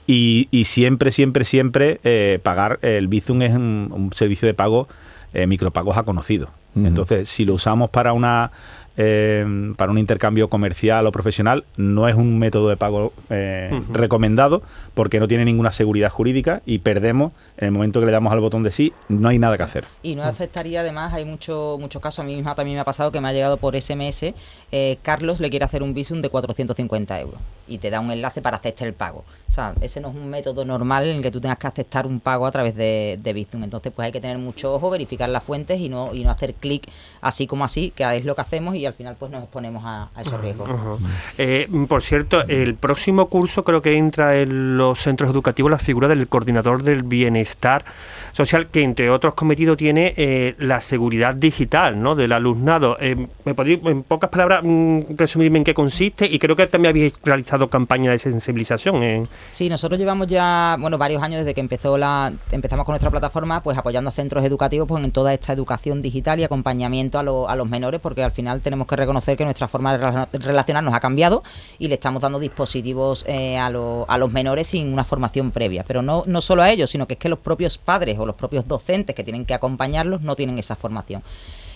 Y, 0.07 0.49
y 0.51 0.65
siempre, 0.65 1.11
siempre, 1.11 1.45
siempre 1.45 2.01
eh, 2.05 2.39
pagar. 2.43 2.79
El 2.83 3.07
Bizum 3.09 3.43
es 3.43 3.55
un, 3.55 3.91
un 3.93 4.13
servicio 4.13 4.47
de 4.47 4.55
pago, 4.55 4.89
eh, 5.35 5.47
micropagos 5.47 5.97
a 5.97 6.03
conocido. 6.03 6.51
Entonces, 6.75 7.29
si 7.29 7.45
lo 7.45 7.55
usamos 7.55 7.91
para 7.91 8.13
una 8.13 8.51
eh, 8.97 9.73
para 9.77 9.93
un 9.93 9.99
intercambio 9.99 10.49
comercial 10.49 11.07
o 11.07 11.13
profesional, 11.13 11.65
no 11.77 12.09
es 12.09 12.15
un 12.15 12.39
método 12.39 12.69
de 12.69 12.77
pago 12.77 13.13
eh, 13.31 13.81
recomendado 13.93 14.63
porque 14.95 15.21
no 15.21 15.29
tiene 15.29 15.45
ninguna 15.45 15.73
seguridad 15.73 16.11
jurídica 16.11 16.61
y 16.67 16.79
perdemos 16.79 17.33
en 17.57 17.67
el 17.67 17.73
momento 17.73 18.01
que 18.01 18.07
le 18.07 18.13
damos 18.13 18.33
al 18.33 18.41
botón 18.41 18.63
de 18.63 18.73
sí, 18.73 18.93
no 19.09 19.29
hay 19.29 19.39
nada 19.39 19.57
que 19.57 19.63
hacer. 19.63 19.85
Y 20.03 20.15
no 20.17 20.23
afectaría, 20.25 20.81
además, 20.81 21.13
hay 21.15 21.25
mucho- 21.25 21.77
muchos 21.81 22.01
casos, 22.03 22.21
a 22.21 22.25
mí 22.25 22.35
misma 22.35 22.55
también 22.55 22.75
me 22.77 22.81
ha 22.81 22.85
pasado 22.85 23.11
que 23.13 23.21
me 23.21 23.29
ha 23.29 23.33
llegado 23.33 23.57
por 23.57 23.75
SMS, 23.77 24.35
eh, 24.73 24.99
Carlos 25.03 25.41
le 25.41 25.51
quiere 25.51 25.65
hacer 25.65 25.83
un 25.83 25.95
visum 25.95 26.21
de 26.21 26.29
450 26.29 27.21
euros 27.21 27.41
y 27.69 27.79
te 27.79 27.91
da 27.91 28.01
un 28.01 28.11
enlace 28.11 28.43
para 28.43 28.57
aceptar 28.57 28.89
el 28.89 28.95
pago. 28.95 29.25
O 29.49 29.53
sea, 29.53 29.75
ese 29.81 30.01
no 30.01 30.11
es 30.11 30.17
un 30.17 30.29
método 30.29 30.65
normal 30.65 31.05
en 31.07 31.17
el 31.19 31.23
que 31.23 31.31
tú 31.31 31.41
tengas 31.41 31.59
que 31.59 31.67
aceptar 31.69 32.07
un 32.07 32.19
pago 32.21 32.47
a 32.47 32.51
través 32.51 32.75
de, 32.75 33.19
de 33.23 33.33
Bizum. 33.33 33.63
Entonces, 33.63 33.93
pues 33.95 34.07
hay 34.07 34.13
que 34.13 34.21
tener 34.21 34.39
mucho 34.39 34.75
ojo, 34.75 34.91
verificar 34.91 35.29
las 35.29 35.45
fuentes 35.45 35.79
y 35.81 35.89
no, 35.89 36.13
y 36.15 36.25
no 36.25 36.31
hacer 36.31 36.55
clic 36.55 36.89
así 37.21 37.47
como 37.47 37.65
así, 37.65 37.93
que 37.95 38.05
es 38.17 38.25
lo 38.25 38.35
que 38.35 38.41
hacemos 38.41 38.75
y 38.75 38.80
al 38.87 38.95
final 38.95 39.17
pues 39.19 39.31
nos 39.31 39.43
exponemos 39.43 39.83
a, 39.85 40.09
a 40.15 40.21
esos 40.23 40.41
riesgos. 40.41 40.69
Ajá. 40.69 40.97
Eh, 41.39 41.69
por 41.89 42.03
cierto, 42.03 42.43
el 42.47 42.75
próximo 42.75 43.29
curso 43.29 43.65
creo 43.65 43.83
que 43.83 43.97
entra 43.97 44.37
en 44.39 44.77
los 44.77 45.01
centros 45.01 45.31
educativos 45.31 45.71
la 45.71 45.79
figura 45.79 46.09
del 46.09 46.29
coordinador 46.29 46.83
del 46.83 47.03
bienestar 47.03 47.85
social, 48.33 48.69
que 48.69 48.83
entre 48.83 49.11
otros 49.11 49.35
cometidos 49.35 49.77
tiene 49.77 50.15
eh, 50.17 50.55
la 50.59 50.81
seguridad 50.81 51.35
digital 51.35 52.01
¿no? 52.03 52.15
del 52.15 52.33
alumnado. 52.33 52.97
Eh, 53.01 53.27
¿Me 53.45 53.55
podéis, 53.55 53.81
en 53.85 54.03
pocas 54.03 54.31
palabras, 54.31 54.63
mm, 54.65 55.01
resumirme 55.17 55.59
en 55.59 55.65
qué 55.65 55.75
consiste? 55.75 56.27
Y 56.27 56.39
creo 56.39 56.57
que 56.57 56.67
también 56.67 56.91
habéis 56.91 57.15
realizado 57.25 57.69
campañas 57.69 58.13
de 58.13 58.19
sensibilización. 58.19 59.03
En... 59.03 59.29
Sí, 59.49 59.69
nosotros 59.69 59.99
llevamos 59.99 60.27
ya, 60.27 60.77
bueno, 60.81 60.99
varios 60.99 61.23
años 61.23 61.39
desde 61.41 61.55
que 61.55 61.61
empezó 61.61 61.99
la, 61.99 62.33
empezamos 62.51 62.85
con 62.85 62.93
nuestra 62.93 63.11
plataforma, 63.11 63.63
pues 63.63 63.77
apoyando 63.79 64.09
a 64.09 64.13
centros 64.13 64.45
educativos 64.45 64.87
pues, 64.89 65.03
en 65.05 65.13
toda 65.13 65.33
esta 65.35 65.53
educación 65.53 66.03
digital 66.03 66.41
y 66.41 66.45
acompañamiento 66.45 67.19
a, 67.19 67.23
lo- 67.23 67.49
a 67.49 67.57
los 67.57 67.69
menores, 67.69 68.01
porque 68.01 68.23
al 68.23 68.31
final 68.33 68.61
tenemos 68.61 68.87
que 68.87 68.97
reconocer 68.97 69.37
que 69.37 69.45
nuestra 69.45 69.69
forma 69.69 69.97
de 69.97 70.05
rela- 70.05 70.29
relacionarnos 70.33 70.95
ha 70.95 71.01
cambiado 71.01 71.43
y 71.79 71.89
le 71.89 71.95
estamos 71.95 72.23
dando 72.23 72.39
dispositivos 72.39 73.25
eh, 73.27 73.59
a, 73.59 73.71
lo- 73.71 74.05
a 74.09 74.19
los 74.19 74.31
menores 74.33 74.69
sin 74.69 74.93
una 74.93 75.05
formación 75.05 75.51
previa. 75.51 75.85
Pero 75.87 76.03
no, 76.03 76.25
no 76.27 76.41
solo 76.41 76.63
a 76.63 76.71
ellos, 76.71 76.91
sino 76.91 77.07
que 77.07 77.15
es 77.15 77.19
que 77.21 77.29
los 77.29 77.39
propios 77.39 77.79
padres 77.79 78.19
los 78.27 78.37
propios 78.37 78.67
docentes 78.67 79.15
que 79.15 79.25
tienen 79.25 79.45
que 79.45 79.55
acompañarlos 79.55 80.23
no 80.23 80.37
tienen 80.37 80.59
esa 80.59 80.77
formación. 80.77 81.23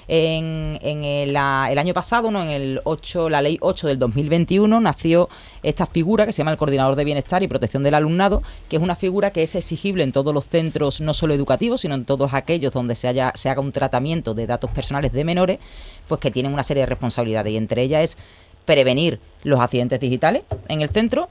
En, 0.06 0.78
el, 0.82 1.36
año 1.36 1.94
pasado, 1.94 2.30
¿no? 2.30 2.42
en 2.42 2.50
el 2.50 2.80
8, 2.84 3.30
la 3.30 3.40
ley 3.40 3.56
8 3.60 3.88
del 3.88 3.98
2021, 3.98 4.80
nació 4.80 5.28
esta 5.62 5.86
figura 5.86 6.26
que 6.26 6.32
se 6.32 6.38
llama 6.38 6.50
el 6.50 6.58
Coordinador 6.58 6.94
de 6.96 7.04
Bienestar 7.04 7.42
y 7.42 7.48
Protección 7.48 7.82
del 7.82 7.94
Alumnado, 7.94 8.42
que 8.68 8.76
es 8.76 8.82
una 8.82 8.96
figura 8.96 9.30
que 9.30 9.42
es 9.42 9.54
exigible 9.54 10.04
en 10.04 10.12
todos 10.12 10.34
los 10.34 10.46
centros, 10.46 11.00
no 11.00 11.14
solo 11.14 11.32
educativos, 11.34 11.80
sino 11.80 11.94
en 11.94 12.04
todos 12.04 12.34
aquellos 12.34 12.72
donde 12.72 12.96
se, 12.96 13.14
se 13.34 13.48
haga 13.48 13.60
un 13.60 13.72
tratamiento 13.72 14.34
de 14.34 14.46
datos 14.46 14.70
personales 14.70 15.12
de 15.12 15.24
menores, 15.24 15.58
pues 16.06 16.20
que 16.20 16.30
tienen 16.30 16.52
una 16.52 16.62
serie 16.62 16.82
de 16.82 16.86
responsabilidades. 16.86 17.52
Y 17.52 17.56
entre 17.56 17.82
ellas 17.82 18.02
es 18.02 18.18
prevenir 18.64 19.20
los 19.42 19.60
accidentes 19.60 20.00
digitales 20.00 20.42
en 20.68 20.82
el 20.82 20.90
centro, 20.90 21.28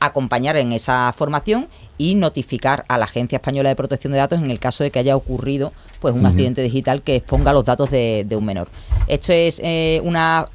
acompañar 0.00 0.56
en 0.56 0.72
esa 0.72 1.12
formación 1.16 1.68
y 1.98 2.14
notificar 2.14 2.84
a 2.88 2.98
la 2.98 3.04
Agencia 3.04 3.36
Española 3.36 3.68
de 3.68 3.76
Protección 3.76 4.12
de 4.12 4.18
Datos 4.18 4.40
en 4.40 4.50
el 4.50 4.58
caso 4.58 4.82
de 4.84 4.90
que 4.90 4.98
haya 4.98 5.16
ocurrido 5.16 5.72
pues 6.00 6.14
un 6.14 6.26
accidente 6.26 6.62
digital 6.62 7.02
que 7.02 7.14
exponga 7.16 7.52
los 7.52 7.64
datos 7.64 7.88
de, 7.90 8.26
de 8.28 8.34
un 8.34 8.44
menor. 8.44 8.68
Esto 9.06 9.32
es 9.32 9.60
eh, 9.62 10.00
una 10.02 10.46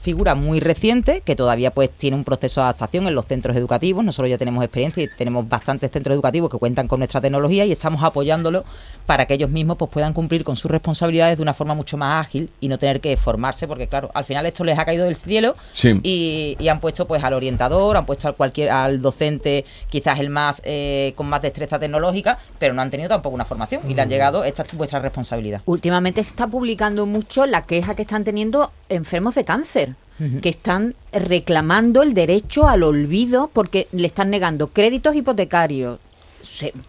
figura 0.00 0.34
muy 0.34 0.60
reciente 0.60 1.20
que 1.20 1.36
todavía 1.36 1.72
pues 1.72 1.90
tiene 1.90 2.16
un 2.16 2.24
proceso 2.24 2.60
de 2.60 2.64
adaptación 2.64 3.06
en 3.06 3.14
los 3.14 3.26
centros 3.26 3.54
educativos. 3.56 4.02
Nosotros 4.04 4.30
ya 4.30 4.38
tenemos 4.38 4.64
experiencia 4.64 5.02
y 5.02 5.08
tenemos 5.08 5.46
bastantes 5.46 5.90
centros 5.90 6.14
educativos 6.14 6.48
que 6.48 6.58
cuentan 6.58 6.88
con 6.88 7.00
nuestra 7.00 7.20
tecnología 7.20 7.66
y 7.66 7.72
estamos 7.72 8.02
apoyándolo 8.02 8.64
para 9.04 9.26
que 9.26 9.34
ellos 9.34 9.50
mismos 9.50 9.76
pues 9.76 9.90
puedan 9.90 10.14
cumplir 10.14 10.42
con 10.42 10.56
sus 10.56 10.70
responsabilidades 10.70 11.36
de 11.36 11.42
una 11.42 11.52
forma 11.52 11.74
mucho 11.74 11.98
más 11.98 12.26
ágil 12.26 12.48
y 12.60 12.68
no 12.68 12.78
tener 12.78 13.00
que 13.02 13.16
formarse 13.18 13.68
porque 13.68 13.88
claro, 13.88 14.10
al 14.14 14.24
final 14.24 14.46
esto 14.46 14.64
les 14.64 14.78
ha 14.78 14.84
caído 14.86 15.04
del 15.04 15.16
cielo 15.16 15.54
Sí. 15.72 16.00
y, 16.02 16.56
y 16.58 16.68
han 16.68 16.80
puesto 16.80 17.06
pues 17.06 17.22
al 17.24 17.34
orientador, 17.34 17.96
han 17.98 18.06
puesto 18.06 18.26
al 18.28 18.34
cualquier 18.36 18.70
al 18.70 19.02
docente 19.02 19.64
quizás 19.90 20.18
el 20.20 20.30
más 20.30 20.62
eh, 20.64 20.83
con 21.16 21.28
más 21.28 21.42
destreza 21.42 21.78
tecnológica, 21.78 22.38
pero 22.58 22.74
no 22.74 22.82
han 22.82 22.90
tenido 22.90 23.08
tampoco 23.08 23.34
una 23.34 23.44
formación 23.44 23.82
y 23.88 23.94
le 23.94 24.02
han 24.02 24.08
llegado 24.08 24.44
esta 24.44 24.62
es 24.62 24.74
vuestra 24.74 25.00
responsabilidad. 25.00 25.62
Últimamente 25.66 26.22
se 26.22 26.30
está 26.30 26.46
publicando 26.46 27.06
mucho 27.06 27.46
la 27.46 27.62
queja 27.62 27.94
que 27.94 28.02
están 28.02 28.24
teniendo 28.24 28.72
enfermos 28.88 29.34
de 29.34 29.44
cáncer, 29.44 29.94
que 30.42 30.48
están 30.48 30.94
reclamando 31.12 32.02
el 32.02 32.14
derecho 32.14 32.68
al 32.68 32.84
olvido 32.84 33.50
porque 33.52 33.88
le 33.90 34.06
están 34.06 34.30
negando 34.30 34.68
créditos 34.68 35.14
hipotecarios. 35.16 35.98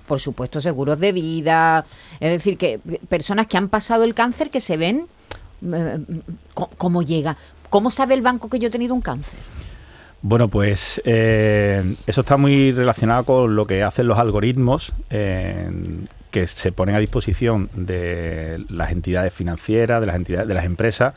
por 0.05 0.19
supuesto, 0.19 0.61
seguros 0.61 0.99
de 0.99 1.11
vida, 1.11 1.85
es 2.19 2.29
decir, 2.29 2.57
que 2.57 2.79
personas 3.09 3.47
que 3.47 3.57
han 3.57 3.69
pasado 3.69 4.03
el 4.03 4.13
cáncer 4.13 4.49
que 4.51 4.59
se 4.59 4.77
ven 4.77 5.07
eh, 5.73 5.99
cómo 6.53 7.01
llega, 7.01 7.35
cómo 7.69 7.89
sabe 7.89 8.13
el 8.13 8.21
banco 8.21 8.49
que 8.49 8.59
yo 8.59 8.67
he 8.67 8.71
tenido 8.71 8.93
un 8.93 9.01
cáncer. 9.01 9.39
Bueno, 10.27 10.47
pues 10.47 10.99
eh, 11.05 11.97
eso 12.07 12.21
está 12.21 12.35
muy 12.35 12.71
relacionado 12.71 13.25
con 13.25 13.55
lo 13.55 13.67
que 13.67 13.83
hacen 13.83 14.07
los 14.07 14.17
algoritmos 14.17 14.91
eh, 15.11 15.69
que 16.31 16.47
se 16.47 16.71
ponen 16.71 16.95
a 16.95 16.99
disposición 16.99 17.69
de 17.75 18.65
las 18.67 18.91
entidades 18.91 19.31
financieras, 19.31 20.01
de 20.01 20.07
las 20.07 20.15
entidades, 20.15 20.47
de 20.47 20.55
las 20.55 20.65
empresas, 20.65 21.13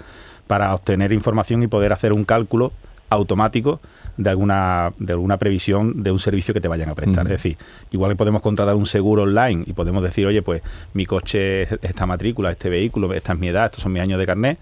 para 0.46 0.74
obtener 0.74 1.12
información 1.12 1.62
y 1.62 1.68
poder 1.68 1.94
hacer 1.94 2.12
un 2.12 2.26
cálculo 2.26 2.70
automático 3.08 3.80
de 4.18 4.28
alguna, 4.28 4.92
de 4.98 5.14
alguna 5.14 5.38
previsión 5.38 6.02
de 6.02 6.10
un 6.10 6.20
servicio 6.20 6.52
que 6.52 6.60
te 6.60 6.68
vayan 6.68 6.90
a 6.90 6.94
prestar. 6.94 7.24
Es 7.24 7.32
decir, 7.42 7.56
igual 7.90 8.10
que 8.10 8.16
podemos 8.16 8.42
contratar 8.42 8.74
un 8.74 8.84
seguro 8.84 9.22
online 9.22 9.64
y 9.66 9.72
podemos 9.72 10.02
decir, 10.02 10.26
oye, 10.26 10.42
pues 10.42 10.60
mi 10.92 11.06
coche 11.06 11.62
es 11.62 11.78
esta 11.80 12.04
matrícula, 12.04 12.50
este 12.50 12.68
vehículo, 12.68 13.14
esta 13.14 13.32
es 13.32 13.38
mi 13.38 13.48
edad, 13.48 13.66
estos 13.66 13.84
son 13.84 13.92
mis 13.92 14.02
años 14.02 14.18
de 14.18 14.26
carnet, 14.26 14.58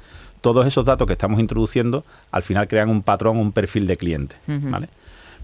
todos 0.46 0.64
esos 0.64 0.84
datos 0.84 1.08
que 1.08 1.14
estamos 1.14 1.40
introduciendo 1.40 2.04
al 2.30 2.44
final 2.44 2.68
crean 2.68 2.88
un 2.88 3.02
patrón, 3.02 3.36
un 3.36 3.50
perfil 3.50 3.88
de 3.88 3.96
cliente. 3.96 4.36
¿vale? 4.46 4.88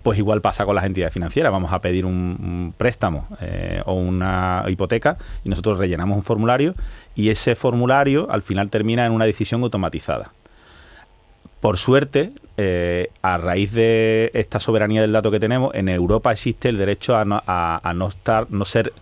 Pues 0.05 0.17
igual 0.17 0.41
pasa 0.41 0.65
con 0.65 0.77
las 0.77 0.85
entidades 0.85 1.13
financieras. 1.13 1.51
Vamos 1.51 1.73
a 1.73 1.81
pedir 1.81 2.07
un, 2.07 2.13
un 2.15 2.75
préstamo 2.77 3.27
eh, 3.41 3.83
o 3.85 3.95
una 3.95 4.65
hipoteca 4.69 5.19
y 5.43 5.49
nosotros 5.49 5.77
rellenamos 5.77 6.17
un 6.17 6.23
formulario 6.23 6.77
y 7.17 7.31
ese 7.31 7.57
formulario 7.57 8.31
al 8.31 8.43
final 8.43 8.71
termina 8.71 9.05
en 9.05 9.11
una 9.11 9.25
decisión 9.25 9.65
automatizada. 9.65 10.31
Por 11.61 11.79
suerte, 11.79 12.31
eh, 12.57 13.11
a 13.23 13.39
raíz 13.39 13.73
de 13.73 14.31
esta 14.35 14.61
soberanía 14.61 15.01
del 15.01 15.11
dato 15.11 15.33
que 15.33 15.41
tenemos, 15.41 15.75
en 15.75 15.89
Europa 15.89 16.31
existe 16.31 16.69
el 16.69 16.79
derecho 16.79 17.17
a 17.17 17.25
no, 17.25 17.43
a, 17.45 17.81
a 17.83 17.93
no 17.93 18.07
estar, 18.07 18.47
no 18.51 18.65
ser, 18.65 18.93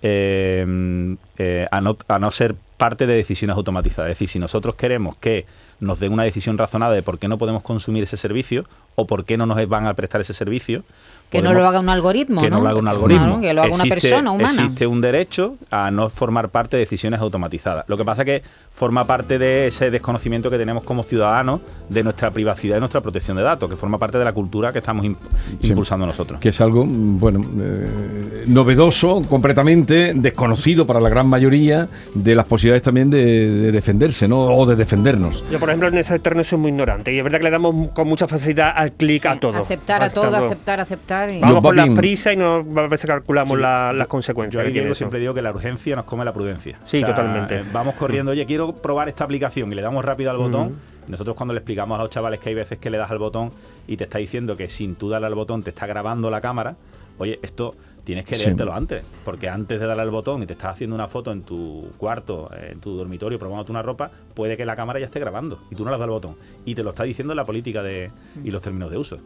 eh, 0.00 1.16
eh, 1.38 1.66
a, 1.72 1.80
no, 1.80 1.96
a 2.06 2.18
no 2.20 2.30
ser 2.30 2.54
parte 2.80 3.06
de 3.06 3.14
decisiones 3.14 3.58
automatizadas. 3.58 4.10
Es 4.10 4.16
decir, 4.16 4.30
si 4.30 4.38
nosotros 4.38 4.74
queremos 4.74 5.14
que 5.18 5.44
nos 5.80 6.00
den 6.00 6.14
una 6.14 6.22
decisión 6.22 6.56
razonada 6.56 6.94
de 6.94 7.02
por 7.02 7.18
qué 7.18 7.28
no 7.28 7.36
podemos 7.36 7.62
consumir 7.62 8.04
ese 8.04 8.16
servicio 8.16 8.64
o 9.00 9.06
por 9.06 9.24
qué 9.24 9.36
no 9.36 9.46
nos 9.46 9.66
van 9.68 9.86
a 9.86 9.94
prestar 9.94 10.20
ese 10.20 10.32
servicio, 10.32 10.84
Que 11.30 11.40
no 11.42 11.52
lo 11.54 11.64
haga 11.66 11.78
un 11.78 11.88
algoritmo, 11.88 12.42
que 12.42 12.50
no, 12.50 12.56
¿no? 12.56 12.62
lo 12.64 12.68
haga 12.70 12.78
un 12.78 12.82
Claro, 12.86 12.96
algoritmo. 12.96 13.40
que 13.40 13.54
lo 13.54 13.62
haga 13.62 13.72
una 13.74 13.84
persona 13.84 14.30
humana. 14.32 14.50
Existe 14.50 14.86
un 14.88 15.00
derecho 15.00 15.54
a 15.70 15.90
no 15.92 16.08
formar 16.10 16.48
parte 16.48 16.76
de 16.76 16.80
decisiones 16.82 17.20
automatizadas. 17.20 17.84
Lo 17.86 17.96
que 17.96 18.04
pasa 18.04 18.24
que 18.24 18.42
forma 18.72 19.04
parte 19.06 19.38
de 19.38 19.68
ese 19.68 19.92
desconocimiento 19.92 20.50
que 20.50 20.58
tenemos 20.58 20.82
como 20.82 21.04
ciudadanos 21.04 21.60
de 21.88 22.02
nuestra 22.02 22.32
privacidad 22.32 22.78
y 22.78 22.80
nuestra 22.80 23.00
protección 23.00 23.36
de 23.36 23.44
datos, 23.44 23.70
que 23.70 23.76
forma 23.76 23.96
parte 23.96 24.18
de 24.18 24.24
la 24.24 24.32
cultura 24.32 24.72
que 24.72 24.80
estamos 24.80 25.04
imp- 25.06 25.16
Sí. 25.60 25.68
impulsando 25.68 26.04
nosotros. 26.04 26.40
que 26.40 26.48
es 26.48 26.60
algo, 26.60 26.84
mm, 26.84 27.18
bueno, 27.20 27.44
eh, 27.60 28.44
novedoso, 28.48 29.22
completamente 29.28 30.12
desconocido 30.14 30.86
para 30.86 30.98
la 31.00 31.08
gran 31.08 31.28
mayoría 31.28 31.88
de 32.14 32.34
las 32.34 32.44
posibilidades 32.46 32.82
también 32.82 33.08
de, 33.08 33.24
de 33.50 33.72
defenderse, 33.72 34.26
¿no? 34.26 34.46
O 34.46 34.66
de 34.66 34.74
defendernos. 34.76 35.44
Yo, 35.50 35.58
por 35.60 35.68
ejemplo, 35.68 35.88
en 35.88 35.98
ese 35.98 36.18
terreno 36.18 36.42
soy 36.44 36.58
muy 36.58 36.70
ignorante 36.70 37.12
y 37.14 37.18
es 37.18 37.22
verdad 37.24 37.38
que 37.38 37.44
le 37.44 37.50
damos 37.50 37.88
con 37.90 38.08
mucha 38.08 38.26
facilidad 38.26 38.72
al 38.74 38.89
clic 38.92 39.22
Sí, 39.22 39.28
a 39.28 39.40
todo. 39.40 39.58
Aceptar 39.58 40.02
a 40.02 40.10
todo, 40.10 40.36
aceptar, 40.36 40.80
aceptar. 40.80 41.30
y- 41.30 41.40
Vamos 41.40 41.62
por 41.62 41.74
la 41.74 41.86
prisa 41.94 42.32
y 42.32 42.36
no 42.36 42.56
a 42.76 42.86
veces 42.88 43.06
calculamos 43.08 43.56
Sí. 43.56 43.62
la- 43.62 43.92
las 43.92 44.06
Yo 44.06 44.08
consecuencias. 44.08 44.62
que 44.64 44.70
tiene 44.70 44.86
eso. 44.88 44.94
siempre 44.94 45.18
digo 45.20 45.34
que 45.34 45.42
la 45.42 45.50
urgencia 45.50 45.96
nos 45.96 46.04
come 46.04 46.24
la 46.24 46.32
prudencia. 46.32 46.78
Sí, 46.84 47.02
totalmente. 47.02 47.58
eh, 47.60 47.64
Vamos 47.72 47.94
corriendo, 47.94 48.32
oye, 48.32 48.44
quiero 48.46 48.72
probar 48.72 49.08
esta 49.08 49.24
aplicación 49.24 49.70
y 49.72 49.74
le 49.74 49.82
damos 49.82 50.04
rápido 50.04 50.30
al 50.30 50.36
botón. 50.38 50.76
Nosotros 51.08 51.34
cuando 51.36 51.54
le 51.54 51.58
explicamos 51.58 51.98
a 51.98 52.02
los 52.02 52.10
chavales 52.10 52.38
que 52.40 52.50
hay 52.50 52.54
veces 52.54 52.78
que 52.78 52.88
le 52.90 52.96
das 52.98 53.10
al 53.10 53.18
botón 53.18 53.50
y 53.88 53.96
te 53.96 54.04
está 54.04 54.18
diciendo 54.18 54.56
que 54.56 54.68
sin 54.68 54.94
tú 54.94 55.08
darle 55.08 55.26
al 55.26 55.34
botón 55.34 55.62
te 55.62 55.70
está 55.70 55.86
grabando 55.86 56.30
la 56.30 56.40
cámara, 56.40 56.76
oye, 57.18 57.40
esto 57.42 57.74
tienes 58.04 58.24
que 58.24 58.36
Sí. 58.36 58.44
leértelo 58.46 58.72
antes, 58.72 59.02
porque 59.24 59.48
antes 59.48 59.78
de 59.80 59.86
darle 59.86 60.02
al 60.02 60.10
botón 60.10 60.42
y 60.42 60.46
te 60.46 60.52
estás 60.54 60.74
haciendo 60.74 60.94
una 60.96 61.08
foto 61.08 61.32
en 61.32 61.42
tu 61.42 61.90
cuarto, 61.98 62.50
en 62.54 62.80
tu 62.80 62.96
dormitorio, 62.96 63.38
probándote 63.38 63.70
una 63.72 63.82
ropa, 63.82 64.10
puede 64.34 64.56
que 64.56 64.64
la 64.66 64.76
cámara 64.76 64.98
ya 64.98 65.06
esté 65.06 65.20
grabando 65.20 65.58
y 65.70 65.74
tú 65.74 65.84
no 65.84 65.90
le 65.90 65.94
dado 65.98 66.04
al 66.04 66.10
botón. 66.10 66.36
Y 66.64 66.74
te 66.74 66.82
lo 66.82 66.90
está 66.90 67.04
diciendo 67.04 67.34
la 67.34 67.44
política 67.44 67.82
de, 67.82 68.10
y 68.44 68.50
los 68.50 68.62
términos 68.62 68.90
de 68.90 68.98
uso. 68.98 69.18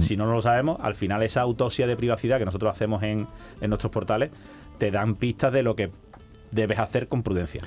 Si 0.00 0.16
no 0.16 0.24
lo 0.24 0.40
sabemos, 0.40 0.78
al 0.80 0.94
final 0.94 1.22
esa 1.22 1.42
autopsia 1.42 1.86
de 1.86 1.96
privacidad 1.96 2.38
que 2.38 2.46
nosotros 2.46 2.72
hacemos 2.72 3.02
en, 3.02 3.26
en 3.60 3.68
nuestros 3.70 3.92
portales 3.92 4.30
te 4.78 4.90
dan 4.90 5.16
pistas 5.16 5.52
de 5.52 5.62
lo 5.62 5.76
que 5.76 5.90
debes 6.50 6.78
hacer 6.78 7.08
con 7.08 7.22
prudencia. 7.22 7.60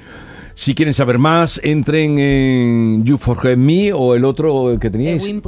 Si 0.57 0.73
quieren 0.73 0.93
saber 0.93 1.17
más, 1.19 1.59
entren 1.63 2.17
en 2.17 3.03
You 3.03 3.17
Forget 3.17 3.57
Me 3.57 3.91
o 3.91 4.15
el 4.15 4.23
otro 4.23 4.77
que 4.79 4.89
teníais. 4.89 5.23
En- 5.27 5.41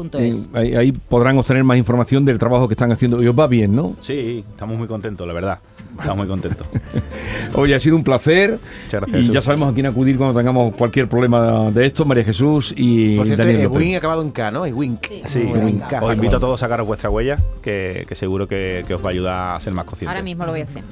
Ahí, 0.54 0.76
ahí 0.76 0.92
podrán 0.92 1.38
obtener 1.38 1.64
más 1.64 1.78
información 1.78 2.26
del 2.26 2.38
trabajo 2.38 2.68
que 2.68 2.74
están 2.74 2.92
haciendo. 2.92 3.24
Y 3.24 3.28
os 3.28 3.38
va 3.38 3.48
bien, 3.48 3.74
¿no? 3.74 3.96
Sí, 4.02 4.44
estamos 4.50 4.78
muy 4.78 4.88
contentos, 4.88 5.26
la 5.26 5.34
verdad. 5.34 5.60
Estamos 5.98 6.18
muy 6.18 6.28
contentos. 6.28 6.68
Oye, 7.56 7.74
ha 7.74 7.80
sido 7.80 7.96
un 7.96 8.04
placer. 8.04 8.52
Muchas 8.84 8.92
gracias, 9.02 9.10
Y 9.16 9.20
Jesús. 9.22 9.34
ya 9.34 9.42
sabemos 9.42 9.72
a 9.72 9.74
quién 9.74 9.86
acudir 9.88 10.18
cuando 10.18 10.38
tengamos 10.38 10.76
cualquier 10.76 11.08
problema 11.08 11.72
de 11.72 11.86
esto. 11.88 12.04
María 12.06 12.24
Jesús 12.26 12.74
y 12.78 13.16
Por 13.16 13.26
cierto, 13.26 13.44
Daniel 13.44 13.62
el 13.62 13.66
López. 13.68 13.80
Win 13.82 13.96
ha 13.96 13.98
acabado 14.00 14.22
en 14.22 14.32
K, 14.32 14.52
¿no? 14.52 14.66
El 14.66 14.74
Wink. 14.74 15.08
Sí. 15.08 15.22
Sí. 15.26 15.80
K. 15.90 16.04
os 16.04 16.14
invito 16.14 16.36
a 16.36 16.40
todos 16.40 16.62
a 16.62 16.66
sacaros 16.66 16.86
vuestra 16.86 17.10
huella, 17.10 17.38
que, 17.64 18.06
que 18.08 18.14
seguro 18.14 18.48
que, 18.48 18.84
que 18.88 18.94
os 18.94 19.04
va 19.04 19.08
a 19.08 19.12
ayudar 19.12 19.56
a 19.56 19.60
ser 19.60 19.74
más 19.74 19.86
conscientes. 19.86 20.10
Ahora 20.10 20.22
mismo 20.24 20.46
lo 20.46 20.52
voy 20.52 20.62
a 20.62 20.64
hacer. 20.66 20.84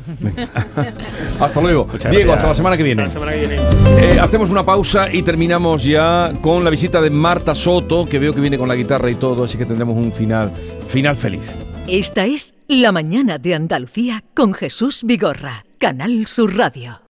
Hasta 1.40 1.62
luego. 1.62 1.86
Muchas 1.86 2.12
Diego, 2.12 2.32
gracias. 2.32 2.38
hasta 2.38 2.48
la 2.48 2.56
semana 2.56 2.78
que 2.78 2.84
viene. 2.84 3.04
La 3.04 3.10
semana 3.12 3.32
que 3.34 3.40
viene. 3.40 3.56
Eh, 4.06 4.20
hacemos 4.20 4.52
una 4.52 4.64
pausa 4.64 5.12
y 5.12 5.24
terminamos 5.24 5.84
ya 5.84 6.32
con 6.42 6.64
la 6.64 6.70
visita 6.70 7.02
de 7.02 7.10
Marta 7.10 7.56
Soto, 7.56 8.06
que 8.06 8.20
veo 8.20 8.36
que 8.36 8.40
viene 8.40 8.56
con 8.56 8.68
la 8.68 8.76
guitarra 8.76 9.10
y 9.10 9.16
todo, 9.16 9.46
así 9.46 9.58
que 9.58 9.66
tendremos 9.66 9.98
un 9.98 10.12
final, 10.12 10.54
final 10.88 11.16
feliz. 11.16 11.58
Esta 11.88 12.28
es 12.28 12.54
La 12.68 12.92
mañana 12.92 13.40
de 13.40 13.56
Andalucía 13.56 14.24
con 14.36 14.54
Jesús 14.54 15.02
Vigorra, 15.04 15.66
Canal 15.80 16.28
Sur 16.28 16.56
Radio. 16.56 17.05